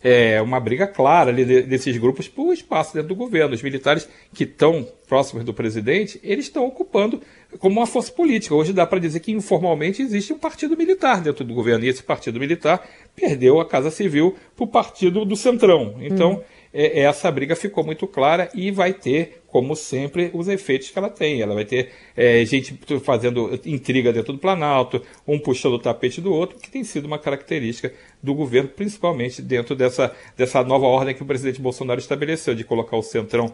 é, 0.02 0.42
uma 0.42 0.62
briga 0.62 0.88
clara 0.88 1.30
ali 1.30 1.44
desses 1.64 1.98
grupos 1.98 2.26
por 2.26 2.54
espaço 2.54 2.94
dentro 2.94 3.10
do 3.10 3.16
governo. 3.16 3.54
Os 3.54 3.62
militares 3.62 4.08
que 4.34 4.46
estão 4.46 4.88
próximos 5.06 5.44
do 5.44 5.54
presidente, 5.54 6.20
eles 6.24 6.46
estão 6.46 6.66
ocupando 6.66 7.22
como 7.60 7.80
uma 7.80 7.86
força 7.86 8.12
política. 8.12 8.56
Hoje 8.56 8.72
dá 8.72 8.86
para 8.88 9.00
dizer 9.00 9.20
que 9.20 9.34
informalmente 9.34 10.02
existe 10.02 10.32
um 10.32 10.40
partido 10.40 10.78
militar 10.78 11.22
dentro 11.22 11.44
do 11.44 11.54
governo. 11.54 11.84
E 11.84 11.90
esse 11.90 12.02
partido 12.02 12.40
militar 12.40 12.88
perdeu 13.14 13.60
a 13.60 13.66
Casa 13.66 13.92
Civil 13.92 14.36
para 14.56 14.64
o 14.64 14.68
partido 14.68 15.26
do 15.26 15.36
Centrão. 15.36 15.96
Então, 16.00 16.42
é, 16.42 16.55
essa 16.76 17.32
briga 17.32 17.56
ficou 17.56 17.86
muito 17.86 18.06
clara 18.06 18.50
e 18.54 18.70
vai 18.70 18.92
ter, 18.92 19.42
como 19.48 19.78
sempre, 19.78 20.30
os 20.34 20.50
efeitos 20.50 20.90
que 20.90 21.00
ela 21.00 21.10
tem. 21.10 21.42
Ela 21.42 21.56
vai 21.56 21.64
ter 21.64 21.92
é, 22.18 22.44
gente 22.44 22.78
fazendo 23.00 23.58
intriga 23.66 24.12
dentro 24.12 24.34
do 24.34 24.40
Planalto, 24.40 25.02
um 25.26 25.40
puxando 25.40 25.76
o 25.76 25.80
tapete 25.80 26.20
do 26.20 26.34
outro, 26.34 26.60
que 26.60 26.70
tem 26.70 26.84
sido 26.84 27.06
uma 27.06 27.18
característica 27.18 27.94
do 28.22 28.34
governo, 28.34 28.68
principalmente 28.68 29.42
dentro 29.42 29.74
dessa, 29.74 30.14
dessa 30.36 30.62
nova 30.66 30.86
ordem 30.86 31.16
que 31.16 31.24
o 31.24 31.26
presidente 31.26 31.62
Bolsonaro 31.62 32.00
estabeleceu, 32.00 32.54
de 32.54 32.66
colocar 32.66 32.98
o 32.98 33.02
centrão 33.02 33.54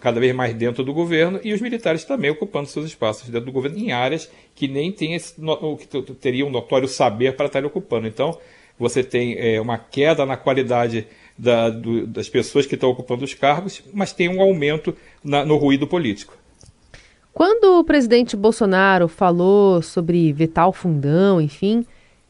cada 0.00 0.18
vez 0.18 0.34
mais 0.34 0.54
dentro 0.54 0.82
do 0.82 0.94
governo 0.94 1.38
e 1.44 1.52
os 1.52 1.60
militares 1.60 2.04
também 2.04 2.30
ocupando 2.30 2.68
seus 2.68 2.86
espaços 2.86 3.28
dentro 3.28 3.44
do 3.44 3.52
governo 3.52 3.78
em 3.78 3.92
áreas 3.92 4.30
que 4.54 4.66
nem 4.66 4.90
tem 4.90 5.18
o 5.36 5.76
que 5.76 5.86
teria 6.14 6.46
um 6.46 6.50
notório 6.50 6.88
saber 6.88 7.36
para 7.36 7.46
estar 7.46 7.64
ocupando. 7.66 8.06
Então, 8.06 8.38
você 8.78 9.04
tem 9.04 9.36
é, 9.38 9.60
uma 9.60 9.78
queda 9.78 10.26
na 10.26 10.36
qualidade 10.36 11.06
da, 11.36 11.70
do, 11.70 12.06
das 12.06 12.28
pessoas 12.28 12.66
que 12.66 12.74
estão 12.74 12.90
ocupando 12.90 13.24
os 13.24 13.34
cargos, 13.34 13.82
mas 13.92 14.12
tem 14.12 14.28
um 14.28 14.40
aumento 14.40 14.96
na, 15.22 15.44
no 15.44 15.56
ruído 15.56 15.86
político. 15.86 16.36
Quando 17.32 17.80
o 17.80 17.84
presidente 17.84 18.36
Bolsonaro 18.36 19.08
falou 19.08 19.82
sobre 19.82 20.32
vetar 20.32 20.68
o 20.68 20.72
fundão, 20.72 21.40
enfim, 21.40 21.84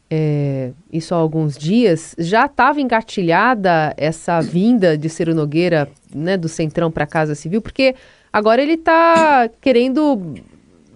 é, 0.09 0.71
isso 0.91 1.13
há 1.13 1.17
alguns 1.17 1.57
dias, 1.57 2.15
já 2.17 2.45
estava 2.45 2.81
engatilhada 2.81 3.93
essa 3.97 4.39
vinda 4.41 4.97
de 4.97 5.09
Ciro 5.09 5.35
Nogueira 5.35 5.89
né, 6.13 6.37
do 6.37 6.47
Centrão 6.47 6.89
para 6.89 7.03
a 7.03 7.07
Casa 7.07 7.35
Civil, 7.35 7.61
porque 7.61 7.95
agora 8.31 8.61
ele 8.61 8.73
está 8.73 9.49
querendo, 9.61 10.35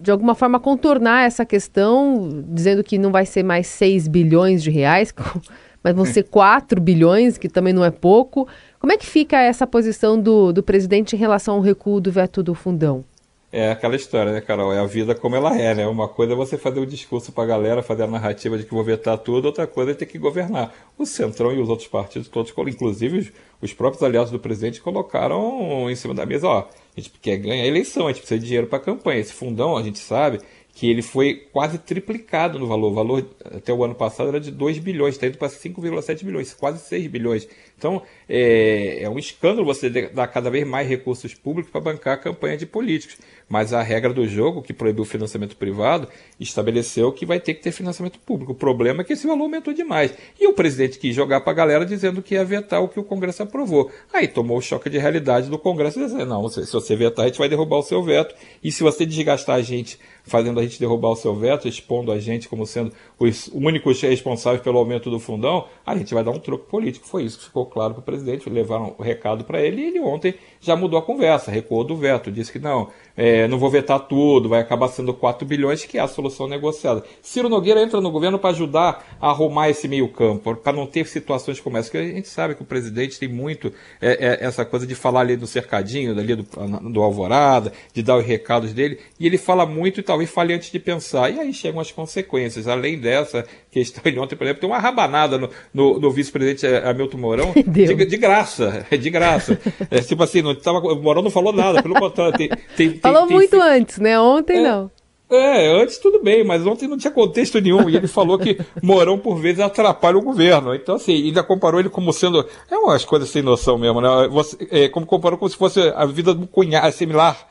de 0.00 0.10
alguma 0.10 0.34
forma, 0.34 0.58
contornar 0.58 1.24
essa 1.24 1.44
questão, 1.44 2.44
dizendo 2.48 2.82
que 2.82 2.98
não 2.98 3.12
vai 3.12 3.26
ser 3.26 3.42
mais 3.42 3.68
6 3.68 4.08
bilhões 4.08 4.62
de 4.62 4.70
reais, 4.70 5.14
mas 5.82 5.94
vão 5.94 6.04
ser 6.04 6.24
4 6.24 6.80
bilhões, 6.80 7.38
que 7.38 7.48
também 7.48 7.72
não 7.72 7.84
é 7.84 7.90
pouco. 7.90 8.46
Como 8.78 8.92
é 8.92 8.96
que 8.96 9.06
fica 9.06 9.40
essa 9.40 9.66
posição 9.66 10.20
do, 10.20 10.52
do 10.52 10.62
presidente 10.62 11.14
em 11.14 11.18
relação 11.18 11.54
ao 11.54 11.60
recuo 11.60 12.00
do 12.00 12.12
veto 12.12 12.42
do 12.42 12.54
fundão? 12.54 13.04
É 13.52 13.72
aquela 13.72 13.96
história, 13.96 14.30
né, 14.30 14.40
Carol? 14.40 14.72
É 14.72 14.78
a 14.78 14.86
vida 14.86 15.12
como 15.12 15.34
ela 15.34 15.58
é, 15.58 15.74
né? 15.74 15.84
Uma 15.84 16.06
coisa 16.06 16.34
é 16.34 16.36
você 16.36 16.56
fazer 16.56 16.78
o 16.78 16.84
um 16.84 16.86
discurso 16.86 17.32
para 17.32 17.42
a 17.42 17.46
galera, 17.48 17.82
fazer 17.82 18.04
a 18.04 18.06
narrativa 18.06 18.56
de 18.56 18.64
que 18.64 18.72
vou 18.72 18.84
vetar 18.84 19.18
tudo, 19.18 19.46
outra 19.46 19.66
coisa 19.66 19.90
é 19.90 19.94
ter 19.94 20.06
que 20.06 20.18
governar. 20.18 20.72
O 20.96 21.04
Centrão 21.04 21.52
e 21.52 21.60
os 21.60 21.68
outros 21.68 21.88
partidos, 21.88 22.28
todos, 22.28 22.54
inclusive 22.68 23.18
os, 23.18 23.32
os 23.60 23.72
próprios 23.72 24.04
aliados 24.04 24.30
do 24.30 24.38
presidente, 24.38 24.80
colocaram 24.80 25.90
em 25.90 25.96
cima 25.96 26.14
da 26.14 26.24
mesa, 26.24 26.46
ó, 26.46 26.60
a 26.60 27.00
gente 27.00 27.10
quer 27.20 27.38
ganhar 27.38 27.64
a 27.64 27.66
eleição, 27.66 28.06
a 28.06 28.12
gente 28.12 28.20
precisa 28.20 28.38
de 28.38 28.46
dinheiro 28.46 28.68
para 28.68 28.78
a 28.78 28.82
campanha. 28.82 29.18
Esse 29.18 29.32
fundão, 29.32 29.76
a 29.76 29.82
gente 29.82 29.98
sabe 29.98 30.38
que 30.74 30.90
ele 30.90 31.02
foi 31.02 31.46
quase 31.52 31.78
triplicado 31.78 32.58
no 32.58 32.66
valor. 32.66 32.90
O 32.90 32.94
valor 32.94 33.26
até 33.44 33.72
o 33.72 33.84
ano 33.84 33.94
passado 33.94 34.28
era 34.28 34.40
de 34.40 34.50
2 34.50 34.78
bilhões, 34.78 35.14
está 35.14 35.26
indo 35.26 35.38
para 35.38 35.48
5,7 35.48 36.24
bilhões, 36.24 36.54
quase 36.54 36.80
6 36.80 37.06
bilhões. 37.08 37.48
Então 37.76 38.02
é, 38.28 39.02
é 39.02 39.08
um 39.08 39.18
escândalo 39.18 39.64
você 39.64 39.88
dar 39.88 40.26
cada 40.28 40.50
vez 40.50 40.66
mais 40.66 40.88
recursos 40.88 41.34
públicos 41.34 41.70
para 41.70 41.80
bancar 41.80 42.14
a 42.14 42.18
campanha 42.18 42.56
de 42.56 42.66
políticos. 42.66 43.18
Mas 43.48 43.72
a 43.72 43.82
regra 43.82 44.12
do 44.12 44.26
jogo, 44.28 44.62
que 44.62 44.72
proibiu 44.72 45.02
o 45.02 45.06
financiamento 45.06 45.56
privado, 45.56 46.06
estabeleceu 46.38 47.10
que 47.10 47.26
vai 47.26 47.40
ter 47.40 47.54
que 47.54 47.62
ter 47.62 47.72
financiamento 47.72 48.18
público. 48.20 48.52
O 48.52 48.54
problema 48.54 49.00
é 49.00 49.04
que 49.04 49.12
esse 49.12 49.26
valor 49.26 49.42
aumentou 49.42 49.74
demais. 49.74 50.14
E 50.38 50.46
o 50.46 50.52
presidente 50.52 50.98
quis 50.98 51.14
jogar 51.14 51.40
para 51.40 51.50
a 51.50 51.56
galera 51.56 51.84
dizendo 51.84 52.22
que 52.22 52.34
ia 52.34 52.44
vetar 52.44 52.82
o 52.82 52.88
que 52.88 53.00
o 53.00 53.04
Congresso 53.04 53.42
aprovou. 53.42 53.90
Aí 54.12 54.28
tomou 54.28 54.58
o 54.58 54.62
choque 54.62 54.88
de 54.88 54.98
realidade 54.98 55.50
do 55.50 55.58
Congresso 55.58 55.98
disse: 55.98 56.24
não, 56.24 56.48
se 56.48 56.70
você 56.70 56.94
vetar, 56.94 57.24
a 57.24 57.28
gente 57.28 57.38
vai 57.38 57.48
derrubar 57.48 57.78
o 57.78 57.82
seu 57.82 58.02
veto. 58.02 58.34
E 58.62 58.70
se 58.70 58.82
você 58.82 59.04
desgastar 59.04 59.56
a 59.56 59.62
gente 59.62 59.98
fazendo 60.24 60.60
a 60.60 60.62
gente 60.62 60.78
derrubar 60.78 61.10
o 61.10 61.16
seu 61.16 61.34
veto, 61.34 61.68
expondo 61.68 62.12
a 62.12 62.18
gente 62.18 62.48
como 62.48 62.66
sendo 62.66 62.92
os 63.18 63.48
únicos 63.48 64.00
responsáveis 64.00 64.62
pelo 64.62 64.78
aumento 64.78 65.10
do 65.10 65.18
fundão, 65.18 65.66
a 65.84 65.96
gente 65.96 66.14
vai 66.14 66.24
dar 66.24 66.30
um 66.30 66.38
troco 66.38 66.66
político. 66.66 67.06
Foi 67.06 67.24
isso 67.24 67.38
que 67.38 67.44
ficou 67.44 67.66
claro 67.66 67.94
para 67.94 68.00
o 68.00 68.04
presidente, 68.04 68.48
levaram 68.48 68.94
o 68.98 69.02
recado 69.02 69.44
para 69.44 69.60
ele 69.60 69.82
e 69.82 69.84
ele 69.86 70.00
ontem 70.00 70.34
já 70.60 70.76
mudou 70.76 70.98
a 70.98 71.02
conversa, 71.02 71.50
recuou 71.50 71.82
do 71.82 71.96
veto, 71.96 72.30
disse 72.30 72.52
que 72.52 72.58
não, 72.58 72.90
é, 73.16 73.48
não 73.48 73.58
vou 73.58 73.70
vetar 73.70 73.98
tudo, 74.00 74.48
vai 74.48 74.60
acabar 74.60 74.88
sendo 74.88 75.14
4 75.14 75.46
bilhões, 75.46 75.84
que 75.84 75.96
é 75.96 76.00
a 76.00 76.06
solução 76.08 76.46
negociada. 76.46 77.02
Ciro 77.22 77.48
Nogueira 77.48 77.82
entra 77.82 78.00
no 78.00 78.10
governo 78.10 78.38
para 78.38 78.50
ajudar 78.50 79.16
a 79.20 79.28
arrumar 79.28 79.70
esse 79.70 79.88
meio 79.88 80.08
campo, 80.08 80.54
para 80.56 80.72
não 80.72 80.86
ter 80.86 81.06
situações 81.06 81.58
como 81.58 81.78
essa, 81.78 81.90
que 81.90 81.96
a 81.96 82.02
gente 82.02 82.28
sabe 82.28 82.54
que 82.54 82.62
o 82.62 82.66
presidente 82.66 83.18
tem 83.18 83.28
muito 83.28 83.72
é, 84.00 84.38
é, 84.42 84.46
essa 84.46 84.64
coisa 84.64 84.86
de 84.86 84.94
falar 84.94 85.20
ali 85.20 85.36
do 85.36 85.46
cercadinho, 85.46 86.14
dali 86.14 86.34
do, 86.34 86.42
do 86.90 87.02
Alvorada, 87.02 87.72
de 87.94 88.02
dar 88.02 88.16
os 88.16 88.24
recados 88.24 88.74
dele, 88.74 88.98
e 89.18 89.26
ele 89.26 89.38
fala 89.38 89.64
muito 89.64 90.00
e 90.00 90.02
talvez 90.02 90.28
fale 90.28 90.52
antes 90.52 90.70
de 90.70 90.78
pensar, 90.78 91.32
e 91.32 91.40
aí 91.40 91.54
chegam 91.54 91.80
as 91.80 91.90
consequências. 91.90 92.68
Além 92.68 92.98
dessa 92.98 93.46
questão, 93.70 94.02
ele 94.04 94.18
ontem, 94.18 94.36
por 94.36 94.44
exemplo, 94.44 94.60
tem 94.60 94.68
uma 94.68 94.78
rabanada 94.78 95.38
no, 95.38 95.48
no, 95.72 95.98
no 95.98 96.10
vice-presidente 96.10 96.66
é, 96.66 96.86
Hamilton 96.86 97.18
Mourão, 97.18 97.52
de, 97.66 97.94
de, 98.06 98.16
graça, 98.16 98.86
de 98.90 99.10
graça. 99.10 99.58
É, 99.90 100.00
tipo 100.00 100.22
assim, 100.22 100.42
não 100.54 100.60
tava, 100.60 100.78
o 100.78 101.02
Mourão 101.02 101.22
não 101.22 101.30
falou 101.30 101.52
nada, 101.52 101.82
pelo 101.82 101.94
contrário. 101.94 102.36
Tem, 102.36 102.50
tem, 102.76 102.98
Falou 102.98 103.26
tem, 103.26 103.36
muito 103.36 103.60
antes, 103.60 103.98
né? 103.98 104.18
Ontem 104.18 104.58
é, 104.58 104.62
não. 104.62 104.90
É, 105.30 105.80
antes 105.80 105.98
tudo 105.98 106.20
bem, 106.20 106.42
mas 106.42 106.66
ontem 106.66 106.88
não 106.88 106.98
tinha 106.98 107.12
contexto 107.12 107.60
nenhum. 107.60 107.88
E 107.88 107.96
ele 107.96 108.08
falou 108.08 108.38
que 108.38 108.58
Mourão, 108.82 109.16
por 109.18 109.36
vezes, 109.36 109.60
atrapalha 109.60 110.18
o 110.18 110.22
governo. 110.22 110.74
Então, 110.74 110.96
assim, 110.96 111.14
ainda 111.14 111.42
comparou 111.42 111.78
ele 111.78 111.88
como 111.88 112.12
sendo. 112.12 112.44
É 112.70 112.76
umas 112.76 113.04
coisas 113.04 113.28
sem 113.30 113.42
noção 113.42 113.78
mesmo, 113.78 114.00
né? 114.00 114.28
Você, 114.28 114.56
é, 114.70 114.88
como 114.88 115.06
comparou 115.06 115.38
como 115.38 115.48
se 115.48 115.56
fosse 115.56 115.80
a 115.80 116.04
vida 116.04 116.34
do 116.34 116.46
cunhado, 116.46 116.92
similar 116.92 117.48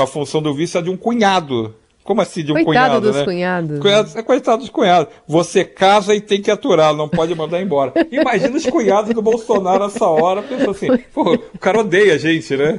a 0.00 0.06
função 0.06 0.42
do 0.42 0.52
vice 0.52 0.76
a 0.76 0.80
de 0.80 0.90
um 0.90 0.96
cunhado. 0.96 1.74
Como 2.04 2.20
assim 2.20 2.42
de 2.42 2.50
um 2.50 2.64
Coitado 2.64 3.00
cunhado, 3.00 3.00
dos 3.00 3.16
né? 3.16 3.24
cunhados. 3.24 3.78
Coitado, 3.78 4.18
é 4.18 4.22
coitado 4.22 4.58
dos 4.58 4.70
cunhados. 4.70 5.14
Você 5.26 5.64
casa 5.64 6.14
e 6.14 6.20
tem 6.20 6.42
que 6.42 6.50
aturar, 6.50 6.94
não 6.94 7.08
pode 7.08 7.32
mandar 7.34 7.62
embora. 7.62 7.92
Imagina 8.10 8.56
os 8.56 8.66
cunhados 8.66 9.14
do 9.14 9.22
Bolsonaro 9.22 9.84
nessa 9.84 10.06
hora, 10.06 10.42
pensou 10.42 10.70
assim, 10.70 10.88
pô, 11.14 11.34
o 11.34 11.58
cara 11.58 11.78
odeia 11.78 12.14
a 12.14 12.18
gente, 12.18 12.56
né? 12.56 12.76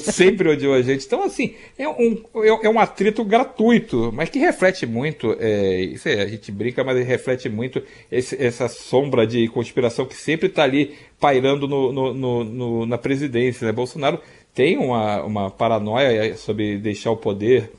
Sempre 0.00 0.48
odiou 0.48 0.74
a 0.74 0.82
gente. 0.82 1.06
Então, 1.06 1.22
assim, 1.22 1.54
é 1.78 1.88
um, 1.88 2.20
é, 2.42 2.66
é 2.66 2.68
um 2.68 2.80
atrito 2.80 3.24
gratuito, 3.24 4.10
mas 4.12 4.28
que 4.28 4.40
reflete 4.40 4.86
muito, 4.86 5.36
é, 5.38 5.80
isso 5.80 6.08
é, 6.08 6.22
a 6.22 6.26
gente 6.26 6.50
brinca, 6.50 6.82
mas 6.82 7.06
reflete 7.06 7.48
muito 7.48 7.80
esse, 8.10 8.42
essa 8.42 8.68
sombra 8.68 9.24
de 9.24 9.46
conspiração 9.48 10.04
que 10.04 10.16
sempre 10.16 10.48
está 10.48 10.64
ali 10.64 10.94
pairando 11.20 11.68
no, 11.68 11.92
no, 11.92 12.12
no, 12.12 12.44
no, 12.44 12.86
na 12.86 12.98
presidência, 12.98 13.64
né? 13.66 13.72
Bolsonaro 13.72 14.18
tem 14.52 14.78
uma, 14.78 15.22
uma 15.22 15.50
paranoia 15.50 16.36
sobre 16.36 16.78
deixar 16.78 17.10
o 17.10 17.16
poder 17.16 17.70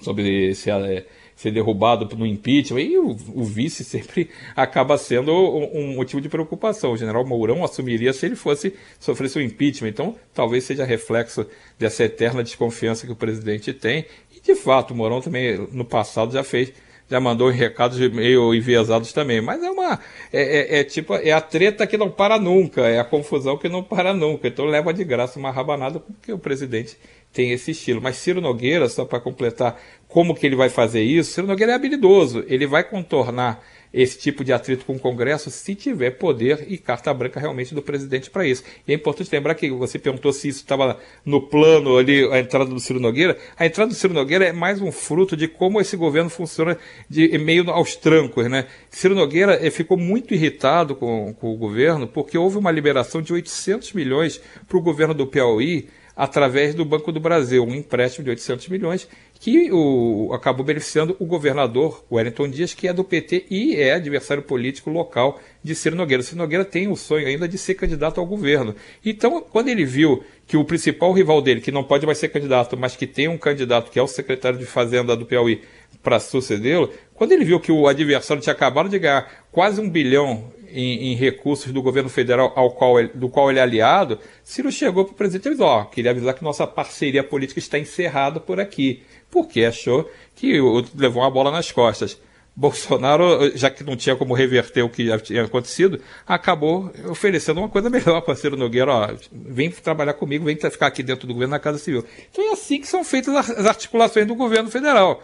sobre 0.00 0.54
ser, 0.54 0.70
é, 0.70 1.06
ser 1.34 1.50
derrubado 1.50 2.16
no 2.16 2.26
impeachment, 2.26 2.80
e 2.80 2.98
o, 2.98 3.16
o, 3.34 3.44
vice 3.44 3.84
sempre 3.84 4.30
acaba 4.54 4.96
sendo 4.98 5.32
um, 5.32 5.94
motivo 5.94 6.20
de 6.20 6.28
preocupação. 6.28 6.92
O 6.92 6.96
general 6.96 7.26
Mourão 7.26 7.64
assumiria 7.64 8.12
se 8.12 8.26
ele 8.26 8.36
fosse 8.36 8.74
sofresse 8.98 9.38
um 9.38 9.42
impeachment, 9.42 9.88
então 9.88 10.14
talvez 10.32 10.64
seja 10.64 10.84
reflexo 10.84 11.46
dessa 11.78 12.04
eterna 12.04 12.42
desconfiança 12.42 13.06
que 13.06 13.12
o 13.12 13.16
presidente 13.16 13.72
tem. 13.72 14.06
E 14.34 14.40
de 14.40 14.54
fato, 14.54 14.92
o 14.92 14.96
Mourão 14.96 15.20
também 15.20 15.68
no 15.72 15.84
passado 15.84 16.32
já 16.32 16.44
fez 16.44 16.72
já 17.08 17.20
mandou 17.20 17.50
recados 17.50 17.98
meio 18.10 18.54
enviesados 18.54 19.12
também. 19.12 19.40
Mas 19.40 19.62
é 19.62 19.70
uma. 19.70 20.00
É, 20.32 20.78
é, 20.78 20.80
é, 20.80 20.84
tipo. 20.84 21.14
É 21.14 21.32
a 21.32 21.40
treta 21.40 21.86
que 21.86 21.96
não 21.96 22.10
para 22.10 22.38
nunca, 22.38 22.82
é 22.82 22.98
a 22.98 23.04
confusão 23.04 23.58
que 23.58 23.68
não 23.68 23.82
para 23.82 24.14
nunca. 24.14 24.48
Então 24.48 24.64
leva 24.64 24.92
de 24.92 25.04
graça 25.04 25.38
uma 25.38 25.50
rabanada 25.50 26.00
porque 26.00 26.32
o 26.32 26.38
presidente 26.38 26.96
tem 27.34 27.50
esse 27.50 27.72
estilo. 27.72 28.00
Mas 28.00 28.16
Ciro 28.16 28.40
Nogueira, 28.40 28.88
só 28.88 29.04
para 29.04 29.20
completar 29.20 29.78
como 30.08 30.34
que 30.34 30.46
ele 30.46 30.56
vai 30.56 30.70
fazer 30.70 31.02
isso, 31.02 31.32
Ciro 31.32 31.46
Nogueira 31.46 31.72
é 31.72 31.74
habilidoso. 31.74 32.44
Ele 32.46 32.66
vai 32.66 32.84
contornar 32.84 33.60
esse 33.92 34.18
tipo 34.18 34.42
de 34.44 34.52
atrito 34.52 34.84
com 34.84 34.94
o 34.94 34.98
Congresso 34.98 35.50
se 35.50 35.72
tiver 35.74 36.10
poder 36.12 36.64
e 36.66 36.76
carta 36.76 37.14
branca 37.14 37.38
realmente 37.38 37.74
do 37.74 37.82
presidente 37.82 38.28
para 38.28 38.44
isso. 38.44 38.64
E 38.86 38.92
é 38.92 38.94
importante 38.94 39.30
lembrar 39.32 39.54
que 39.54 39.70
você 39.70 39.98
perguntou 39.98 40.32
se 40.32 40.48
isso 40.48 40.60
estava 40.60 40.98
no 41.24 41.40
plano 41.40 41.96
ali, 41.96 42.24
a 42.32 42.40
entrada 42.40 42.66
do 42.66 42.80
Ciro 42.80 42.98
Nogueira. 42.98 43.36
A 43.56 43.66
entrada 43.66 43.90
do 43.90 43.94
Ciro 43.94 44.12
Nogueira 44.12 44.46
é 44.46 44.52
mais 44.52 44.80
um 44.80 44.90
fruto 44.90 45.36
de 45.36 45.46
como 45.46 45.80
esse 45.80 45.96
governo 45.96 46.28
funciona 46.28 46.76
de 47.08 47.36
meio 47.38 47.70
aos 47.70 47.94
trancos, 47.94 48.48
né? 48.48 48.66
Ciro 48.90 49.14
Nogueira 49.14 49.58
ficou 49.70 49.96
muito 49.96 50.34
irritado 50.34 50.96
com, 50.96 51.32
com 51.34 51.52
o 51.52 51.56
governo 51.56 52.08
porque 52.08 52.36
houve 52.36 52.58
uma 52.58 52.72
liberação 52.72 53.22
de 53.22 53.32
800 53.32 53.92
milhões 53.92 54.40
para 54.68 54.76
o 54.76 54.82
governo 54.82 55.14
do 55.14 55.26
Piauí 55.26 55.88
através 56.16 56.74
do 56.74 56.84
Banco 56.84 57.10
do 57.10 57.20
Brasil, 57.20 57.64
um 57.64 57.74
empréstimo 57.74 58.24
de 58.24 58.30
800 58.30 58.68
milhões 58.68 59.08
que 59.44 59.70
o, 59.70 60.32
acabou 60.32 60.64
beneficiando 60.64 61.14
o 61.20 61.26
governador 61.26 62.02
Wellington 62.10 62.48
Dias, 62.48 62.72
que 62.72 62.88
é 62.88 62.94
do 62.94 63.04
PT 63.04 63.44
e 63.50 63.76
é 63.76 63.92
adversário 63.92 64.42
político 64.42 64.88
local 64.88 65.38
de 65.62 65.74
Ciro 65.74 65.94
Nogueira. 65.94 66.22
Ciro 66.22 66.38
Nogueira 66.38 66.64
tem 66.64 66.88
o 66.88 66.96
sonho 66.96 67.26
ainda 67.26 67.46
de 67.46 67.58
ser 67.58 67.74
candidato 67.74 68.18
ao 68.18 68.26
governo. 68.26 68.74
Então, 69.04 69.42
quando 69.42 69.68
ele 69.68 69.84
viu 69.84 70.24
que 70.46 70.56
o 70.56 70.64
principal 70.64 71.12
rival 71.12 71.42
dele, 71.42 71.60
que 71.60 71.70
não 71.70 71.84
pode 71.84 72.06
mais 72.06 72.16
ser 72.16 72.28
candidato, 72.28 72.74
mas 72.74 72.96
que 72.96 73.06
tem 73.06 73.28
um 73.28 73.36
candidato 73.36 73.90
que 73.90 73.98
é 73.98 74.02
o 74.02 74.06
secretário 74.06 74.58
de 74.58 74.64
Fazenda 74.64 75.14
do 75.14 75.26
Piauí 75.26 75.60
para 76.02 76.18
sucedê-lo, 76.18 76.88
quando 77.12 77.32
ele 77.32 77.44
viu 77.44 77.60
que 77.60 77.70
o 77.70 77.86
adversário 77.86 78.42
tinha 78.42 78.54
acabado 78.54 78.88
de 78.88 78.98
ganhar 78.98 79.44
quase 79.52 79.78
um 79.78 79.90
bilhão 79.90 80.54
em, 80.74 81.12
em, 81.12 81.14
recursos 81.14 81.70
do 81.70 81.80
governo 81.80 82.08
federal 82.08 82.52
ao 82.56 82.72
qual 82.72 82.98
ele, 82.98 83.10
do 83.14 83.28
qual 83.28 83.48
ele 83.48 83.60
é 83.60 83.62
aliado, 83.62 84.18
Ciro 84.42 84.72
chegou 84.72 85.04
para 85.04 85.12
o 85.12 85.16
presidente 85.16 85.46
e 85.46 85.50
disse: 85.50 85.62
Ó, 85.62 85.82
oh, 85.82 85.84
queria 85.84 86.10
avisar 86.10 86.34
que 86.34 86.42
nossa 86.42 86.66
parceria 86.66 87.22
política 87.22 87.60
está 87.60 87.78
encerrada 87.78 88.40
por 88.40 88.58
aqui, 88.58 89.04
porque 89.34 89.64
achou 89.64 90.08
que 90.36 90.60
levou 90.94 91.20
uma 91.24 91.30
bola 91.30 91.50
nas 91.50 91.72
costas. 91.72 92.16
Bolsonaro, 92.56 93.50
já 93.56 93.68
que 93.68 93.82
não 93.82 93.96
tinha 93.96 94.14
como 94.14 94.32
reverter 94.32 94.82
o 94.82 94.88
que 94.88 95.06
já 95.06 95.18
tinha 95.18 95.42
acontecido, 95.42 96.00
acabou 96.24 96.88
oferecendo 97.08 97.58
uma 97.58 97.68
coisa 97.68 97.90
melhor 97.90 98.20
para 98.20 98.36
Ciro 98.36 98.56
Nogueira. 98.56 98.92
Ó, 98.92 99.10
vem 99.32 99.72
trabalhar 99.72 100.14
comigo, 100.14 100.44
vem 100.44 100.56
ficar 100.56 100.86
aqui 100.86 101.02
dentro 101.02 101.26
do 101.26 101.34
governo 101.34 101.50
na 101.50 101.58
Casa 101.58 101.78
Civil. 101.78 102.04
Então 102.30 102.48
é 102.48 102.52
assim 102.52 102.80
que 102.80 102.86
são 102.86 103.02
feitas 103.02 103.34
as 103.34 103.66
articulações 103.66 104.24
do 104.24 104.36
governo 104.36 104.70
federal. 104.70 105.20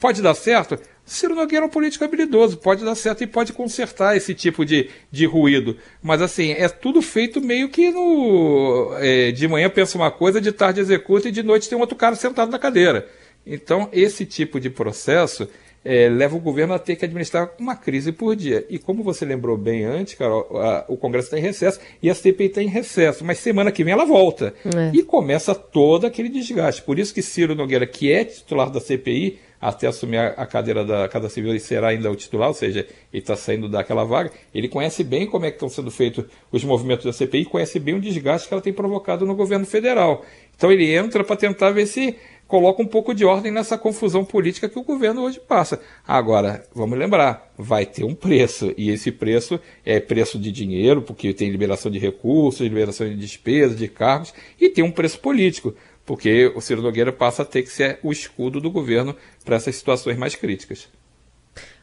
Pode 0.00 0.20
dar 0.20 0.34
certo? 0.34 0.76
Ciro 1.04 1.36
Nogueira 1.36 1.64
é 1.64 1.68
um 1.68 1.70
político 1.70 2.04
habilidoso, 2.04 2.56
pode 2.56 2.84
dar 2.84 2.96
certo 2.96 3.22
e 3.22 3.28
pode 3.28 3.52
consertar 3.52 4.16
esse 4.16 4.34
tipo 4.34 4.64
de, 4.64 4.90
de 5.08 5.24
ruído. 5.24 5.76
Mas 6.02 6.20
assim, 6.20 6.50
é 6.50 6.68
tudo 6.68 7.00
feito 7.00 7.40
meio 7.40 7.68
que 7.68 7.92
no. 7.92 8.92
É, 8.98 9.30
de 9.30 9.46
manhã 9.46 9.70
pensa 9.70 9.96
uma 9.96 10.10
coisa, 10.10 10.40
de 10.40 10.50
tarde 10.50 10.80
executa 10.80 11.28
e 11.28 11.32
de 11.32 11.44
noite 11.44 11.68
tem 11.68 11.78
outro 11.78 11.94
cara 11.94 12.16
sentado 12.16 12.50
na 12.50 12.58
cadeira. 12.58 13.08
Então, 13.46 13.88
esse 13.92 14.24
tipo 14.24 14.60
de 14.60 14.70
processo 14.70 15.48
é, 15.84 16.08
leva 16.08 16.36
o 16.36 16.40
governo 16.40 16.74
a 16.74 16.78
ter 16.78 16.96
que 16.96 17.04
administrar 17.04 17.50
uma 17.58 17.74
crise 17.74 18.12
por 18.12 18.36
dia. 18.36 18.64
E 18.68 18.78
como 18.78 19.02
você 19.02 19.24
lembrou 19.24 19.56
bem 19.56 19.84
antes, 19.84 20.14
Carol, 20.14 20.46
a, 20.58 20.84
o 20.88 20.96
Congresso 20.96 21.26
está 21.26 21.38
em 21.38 21.42
recesso 21.42 21.80
e 22.02 22.08
a 22.08 22.14
CPI 22.14 22.46
está 22.46 22.62
em 22.62 22.68
recesso, 22.68 23.24
mas 23.24 23.38
semana 23.38 23.72
que 23.72 23.82
vem 23.82 23.92
ela 23.92 24.04
volta. 24.04 24.54
É. 24.64 24.96
E 24.96 25.02
começa 25.02 25.54
todo 25.54 26.06
aquele 26.06 26.28
desgaste. 26.28 26.82
Por 26.82 26.98
isso 26.98 27.12
que 27.12 27.22
Ciro 27.22 27.54
Nogueira, 27.54 27.86
que 27.86 28.12
é 28.12 28.24
titular 28.24 28.70
da 28.70 28.80
CPI, 28.80 29.38
até 29.62 29.86
assumir 29.86 30.18
a 30.18 30.44
cadeira 30.44 30.84
da 30.84 31.08
Casa 31.08 31.28
Civil 31.28 31.54
e 31.54 31.60
será 31.60 31.90
ainda 31.90 32.10
o 32.10 32.16
titular, 32.16 32.48
ou 32.48 32.54
seja, 32.54 32.80
ele 33.12 33.22
está 33.22 33.36
saindo 33.36 33.68
daquela 33.68 34.02
vaga, 34.02 34.32
ele 34.52 34.68
conhece 34.68 35.04
bem 35.04 35.24
como 35.24 35.46
é 35.46 35.50
que 35.50 35.54
estão 35.54 35.68
sendo 35.68 35.88
feitos 35.88 36.24
os 36.50 36.64
movimentos 36.64 37.04
da 37.04 37.12
CPI, 37.12 37.44
conhece 37.44 37.78
bem 37.78 37.94
o 37.94 38.00
desgaste 38.00 38.48
que 38.48 38.54
ela 38.54 38.60
tem 38.60 38.72
provocado 38.72 39.24
no 39.24 39.36
governo 39.36 39.64
federal. 39.64 40.24
Então 40.56 40.72
ele 40.72 40.92
entra 40.92 41.22
para 41.22 41.36
tentar 41.36 41.70
ver 41.70 41.86
se 41.86 42.16
coloca 42.52 42.82
um 42.82 42.86
pouco 42.86 43.14
de 43.14 43.24
ordem 43.24 43.50
nessa 43.50 43.78
confusão 43.78 44.26
política 44.26 44.68
que 44.68 44.78
o 44.78 44.84
governo 44.84 45.22
hoje 45.22 45.40
passa. 45.40 45.80
Agora, 46.06 46.62
vamos 46.74 46.98
lembrar, 46.98 47.50
vai 47.56 47.86
ter 47.86 48.04
um 48.04 48.14
preço, 48.14 48.74
e 48.76 48.90
esse 48.90 49.10
preço 49.10 49.58
é 49.86 49.98
preço 49.98 50.38
de 50.38 50.52
dinheiro, 50.52 51.00
porque 51.00 51.32
tem 51.32 51.48
liberação 51.48 51.90
de 51.90 51.98
recursos, 51.98 52.60
liberação 52.60 53.08
de 53.08 53.16
despesas, 53.16 53.78
de 53.78 53.88
cargos, 53.88 54.34
e 54.60 54.68
tem 54.68 54.84
um 54.84 54.90
preço 54.90 55.18
político 55.20 55.74
porque 56.04 56.52
o 56.54 56.60
Ciro 56.60 56.82
Nogueira 56.82 57.10
passa 57.10 57.40
a 57.40 57.46
ter 57.46 57.62
que 57.62 57.70
ser 57.70 57.98
o 58.02 58.12
escudo 58.12 58.60
do 58.60 58.70
governo 58.70 59.16
para 59.44 59.56
essas 59.56 59.74
situações 59.76 60.18
mais 60.18 60.34
críticas. 60.34 60.88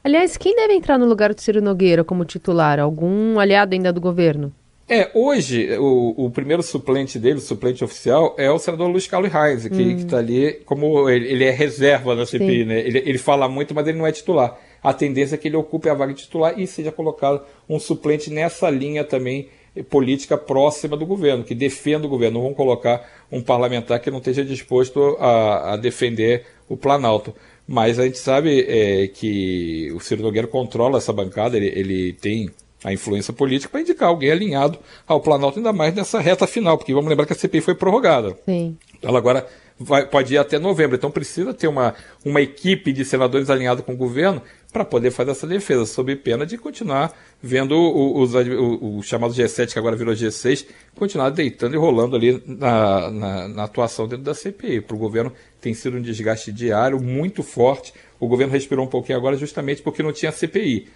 Aliás, 0.04 0.38
quem 0.38 0.56
deve 0.56 0.74
entrar 0.74 1.00
no 1.00 1.06
lugar 1.08 1.34
do 1.34 1.42
Ciro 1.42 1.64
Nogueira 1.64 2.04
como 2.04 2.26
titular? 2.26 2.80
Algum 2.80 3.40
aliado 3.40 3.74
ainda 3.74 3.92
do 3.92 4.00
governo? 4.00 4.54
É, 4.90 5.12
hoje, 5.14 5.78
o, 5.78 6.26
o, 6.26 6.32
primeiro 6.32 6.64
suplente 6.64 7.20
dele, 7.20 7.38
o 7.38 7.42
suplente 7.42 7.84
oficial, 7.84 8.34
é 8.40 8.50
o 8.50 8.58
senador 8.58 8.90
Luiz 8.90 9.06
Carlos 9.06 9.32
Reis, 9.32 9.68
que 9.68 9.84
hum. 9.84 9.98
está 9.98 10.18
ali 10.18 10.62
como 10.66 11.08
ele, 11.08 11.28
ele, 11.32 11.44
é 11.44 11.52
reserva 11.52 12.16
na 12.16 12.26
CPI, 12.26 12.62
Sim. 12.62 12.66
né? 12.66 12.80
Ele, 12.80 12.98
ele 13.06 13.18
fala 13.20 13.48
muito, 13.48 13.76
mas 13.76 13.88
ele 13.88 14.00
não 14.00 14.08
é 14.08 14.12
titular. 14.12 14.60
A 14.82 14.92
tendência 14.92 15.36
é 15.36 15.38
que 15.38 15.48
ele 15.48 15.58
ocupe 15.58 15.88
a 15.90 15.94
vaga 15.94 16.12
de 16.12 16.24
titular 16.24 16.60
e 16.60 16.66
seja 16.66 16.92
colocado 16.92 17.42
um 17.70 17.80
suplente 17.80 18.32
nessa 18.32 18.68
linha 18.68 19.04
também 19.04 19.50
política 19.92 20.38
próxima 20.38 20.98
do 20.98 21.06
governo, 21.06 21.44
que 21.44 21.54
defenda 21.54 22.08
o 22.08 22.10
governo. 22.10 22.40
Não 22.40 22.48
vão 22.48 22.56
colocar 22.56 23.08
um 23.32 23.44
parlamentar 23.44 24.00
que 24.00 24.10
não 24.10 24.18
esteja 24.18 24.44
disposto 24.44 25.16
a, 25.20 25.74
a 25.74 25.78
defender 25.78 26.46
o 26.68 26.76
Planalto. 26.76 27.34
Mas 27.68 28.00
a 28.00 28.06
gente 28.06 28.18
sabe 28.18 28.66
é, 28.68 29.08
que 29.08 29.92
o 29.96 30.00
Ciro 30.00 30.24
Nogueira 30.24 30.48
controla 30.48 30.98
essa 30.98 31.14
bancada, 31.14 31.56
ele, 31.56 31.68
ele 31.68 32.14
tem 32.14 32.50
a 32.84 32.94
influência 32.94 33.34
política 33.34 33.72
para 33.72 33.82
indicar 33.82 34.10
alguém 34.10 34.32
alinhado 34.32 34.80
ao 35.08 35.20
Planalto, 35.20 35.60
ainda 35.60 35.74
mais 35.74 35.94
nessa 35.94 36.20
reta 36.20 36.48
final, 36.48 36.78
porque 36.78 36.94
vamos 36.94 37.10
lembrar 37.10 37.26
que 37.26 37.34
a 37.34 37.36
CPI 37.36 37.62
foi 37.62 37.76
prorrogada. 37.76 38.38
Sim. 38.46 38.78
Ela 39.02 39.18
agora 39.18 39.46
vai, 39.80 40.06
pode 40.06 40.34
ir 40.34 40.38
até 40.38 40.60
novembro, 40.60 40.96
então 40.96 41.10
precisa 41.10 41.54
ter 41.54 41.68
uma, 41.68 41.96
uma 42.24 42.42
equipe 42.42 42.92
de 42.92 43.06
senadores 43.06 43.50
alinhado 43.50 43.82
com 43.82 43.94
o 43.94 43.98
governo 43.98 44.42
para 44.72 44.86
poder 44.86 45.10
fazer 45.10 45.32
essa 45.32 45.48
defesa, 45.48 45.86
sob 45.86 46.16
pena 46.18 46.46
de 46.46 46.58
continuar 46.58 47.12
vendo 47.42 47.76
os, 47.76 48.36
o, 48.36 48.98
o, 48.98 49.04
chamado 49.04 49.34
G7, 49.34 49.74
que 49.74 49.80
agora 49.80 49.96
virou 49.96 50.14
G6, 50.14 50.68
continuar 50.96 51.32
deitando 51.32 51.74
e 51.74 51.78
rolando 51.78 52.16
ali 52.16 52.44
na, 52.46 53.10
na, 53.10 53.48
na 53.48 53.64
atuação 53.64 54.08
dentro 54.08 54.26
da 54.26 54.36
CPI. 54.36 54.82
Para 54.82 54.96
o 54.96 55.00
governo 55.00 55.34
tem 55.60 55.74
sido 55.74 55.98
um 55.98 56.02
desgaste 56.02 56.52
diário 56.52 57.02
muito 57.02 57.42
forte. 57.42 57.94
O 58.20 58.28
governo 58.28 58.54
respirou 58.54 58.86
um 58.86 58.90
pouquinho 58.90 59.18
agora 59.18 59.38
justamente 59.38 59.82
porque 59.82 60.04
não 60.04 60.12
tinha 60.12 60.32
CPI. 60.32 60.88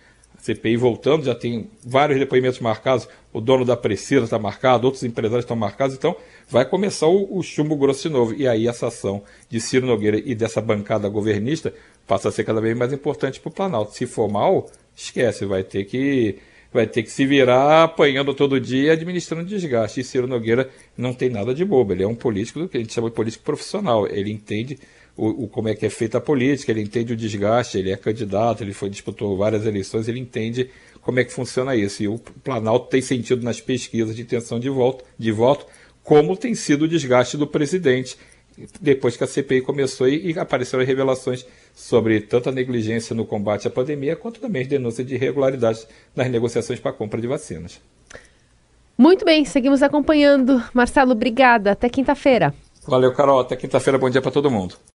CPI 0.44 0.76
voltando, 0.76 1.24
já 1.24 1.34
tem 1.34 1.70
vários 1.86 2.20
depoimentos 2.20 2.60
marcados, 2.60 3.08
o 3.32 3.40
dono 3.40 3.64
da 3.64 3.78
Precisa 3.78 4.26
está 4.26 4.38
marcado, 4.38 4.86
outros 4.86 5.02
empresários 5.04 5.46
estão 5.46 5.56
marcados, 5.56 5.96
então 5.96 6.18
vai 6.50 6.66
começar 6.66 7.08
o, 7.08 7.38
o, 7.38 7.42
chumbo 7.42 7.78
grosso 7.78 8.10
de 8.10 8.14
novo. 8.14 8.34
E 8.34 8.46
aí 8.46 8.68
essa 8.68 8.88
ação 8.88 9.24
de 9.50 9.62
Ciro 9.62 9.88
Nogueira 9.88 10.18
e 10.18 10.36
dessa 10.36 10.60
bancada 10.60 11.08
governista 11.08 11.74
passa 12.06 12.28
a 12.28 12.32
ser 12.32 12.44
cada 12.44 12.60
vez 12.60 12.78
mais 12.78 12.92
importante 12.92 13.40
para 13.40 13.50
o 13.50 13.54
Planalto. 13.54 13.94
Se 13.94 14.06
for 14.06 14.30
mal, 14.30 14.70
esquece, 14.94 15.46
vai 15.46 15.64
ter 15.64 15.86
que 15.86 16.40
vai 16.74 16.88
ter 16.88 17.04
que 17.04 17.12
se 17.12 17.26
virar 17.26 17.84
apanhando 17.84 18.34
todo 18.34 18.60
dia 18.60 18.84
e 18.84 18.90
administrando 18.90 19.46
desgaste. 19.46 20.02
E 20.02 20.04
Ciro 20.04 20.28
Nogueira 20.28 20.70
não 20.98 21.14
tem 21.14 21.30
nada 21.30 21.54
de 21.54 21.64
bobo, 21.64 21.94
ele 21.94 22.04
é 22.04 22.08
um 22.08 22.16
político 22.16 22.68
que 22.68 22.78
a 22.78 22.80
gente 22.80 22.94
chama 22.94 23.10
de 23.10 23.16
político 23.16 23.44
profissional, 23.44 24.08
ele 24.08 24.32
entende 24.32 24.78
o, 25.16 25.44
o, 25.44 25.48
como 25.48 25.70
é 25.70 25.76
que 25.76 25.86
é 25.86 25.90
feita 25.90 26.18
a 26.18 26.22
política, 26.22 26.72
ele 26.72 26.82
entende 26.82 27.14
o 27.14 27.16
desgaste, 27.16 27.78
ele 27.78 27.92
é 27.92 27.96
candidato, 27.96 28.64
ele 28.64 28.74
foi 28.74 28.90
disputou 28.90 29.38
várias 29.38 29.66
eleições, 29.66 30.08
ele 30.08 30.20
entende 30.20 30.70
como 31.02 31.20
é 31.20 31.24
que 31.24 31.32
funciona 31.32 31.76
isso. 31.76 32.02
E 32.02 32.08
o 32.08 32.18
Planalto 32.18 32.90
tem 32.90 33.02
sentido 33.02 33.44
nas 33.44 33.62
pesquisas 33.62 34.16
de 34.16 34.24
intenção 34.24 34.60
de 34.60 34.70
voto, 34.70 35.06
de 35.18 35.32
voto 35.32 35.66
como 36.04 36.36
tem 36.36 36.54
sido 36.54 36.84
o 36.84 36.88
desgaste 36.88 37.38
do 37.38 37.48
presidente 37.48 38.18
depois 38.80 39.18
que 39.18 39.24
a 39.24 39.28
CPI 39.28 39.62
começou 39.62 40.08
e, 40.08 40.32
e 40.32 40.40
apareceram 40.40 40.84
revelações 40.84 41.46
sobre 41.74 42.22
tanto 42.22 42.50
a 42.50 42.52
negligência 42.52 43.16
no 43.16 43.26
combate 43.26 43.68
à 43.68 43.72
pandemia 43.72 44.16
quanto 44.16 44.40
também 44.40 44.62
as 44.62 44.68
denúncias 44.68 45.06
de 45.06 45.16
irregularidades 45.16 45.88
nas 46.16 46.30
negociações 46.30 46.80
para 46.80 46.92
a 46.92 46.94
compra 46.94 47.20
de 47.20 47.28
vacinas. 47.28 47.82
Muito 48.98 49.26
bem, 49.26 49.44
seguimos 49.44 49.82
acompanhando. 49.82 50.64
Marcelo, 50.74 51.12
obrigada. 51.12 51.72
Até 51.72 51.90
quinta-feira. 51.90 52.54
Valeu, 52.88 53.14
Carol. 53.14 53.40
Até 53.40 53.56
quinta-feira. 53.56 53.98
Bom 53.98 54.10
dia 54.10 54.22
para 54.22 54.32
todo 54.32 54.52
mundo. 54.52 54.76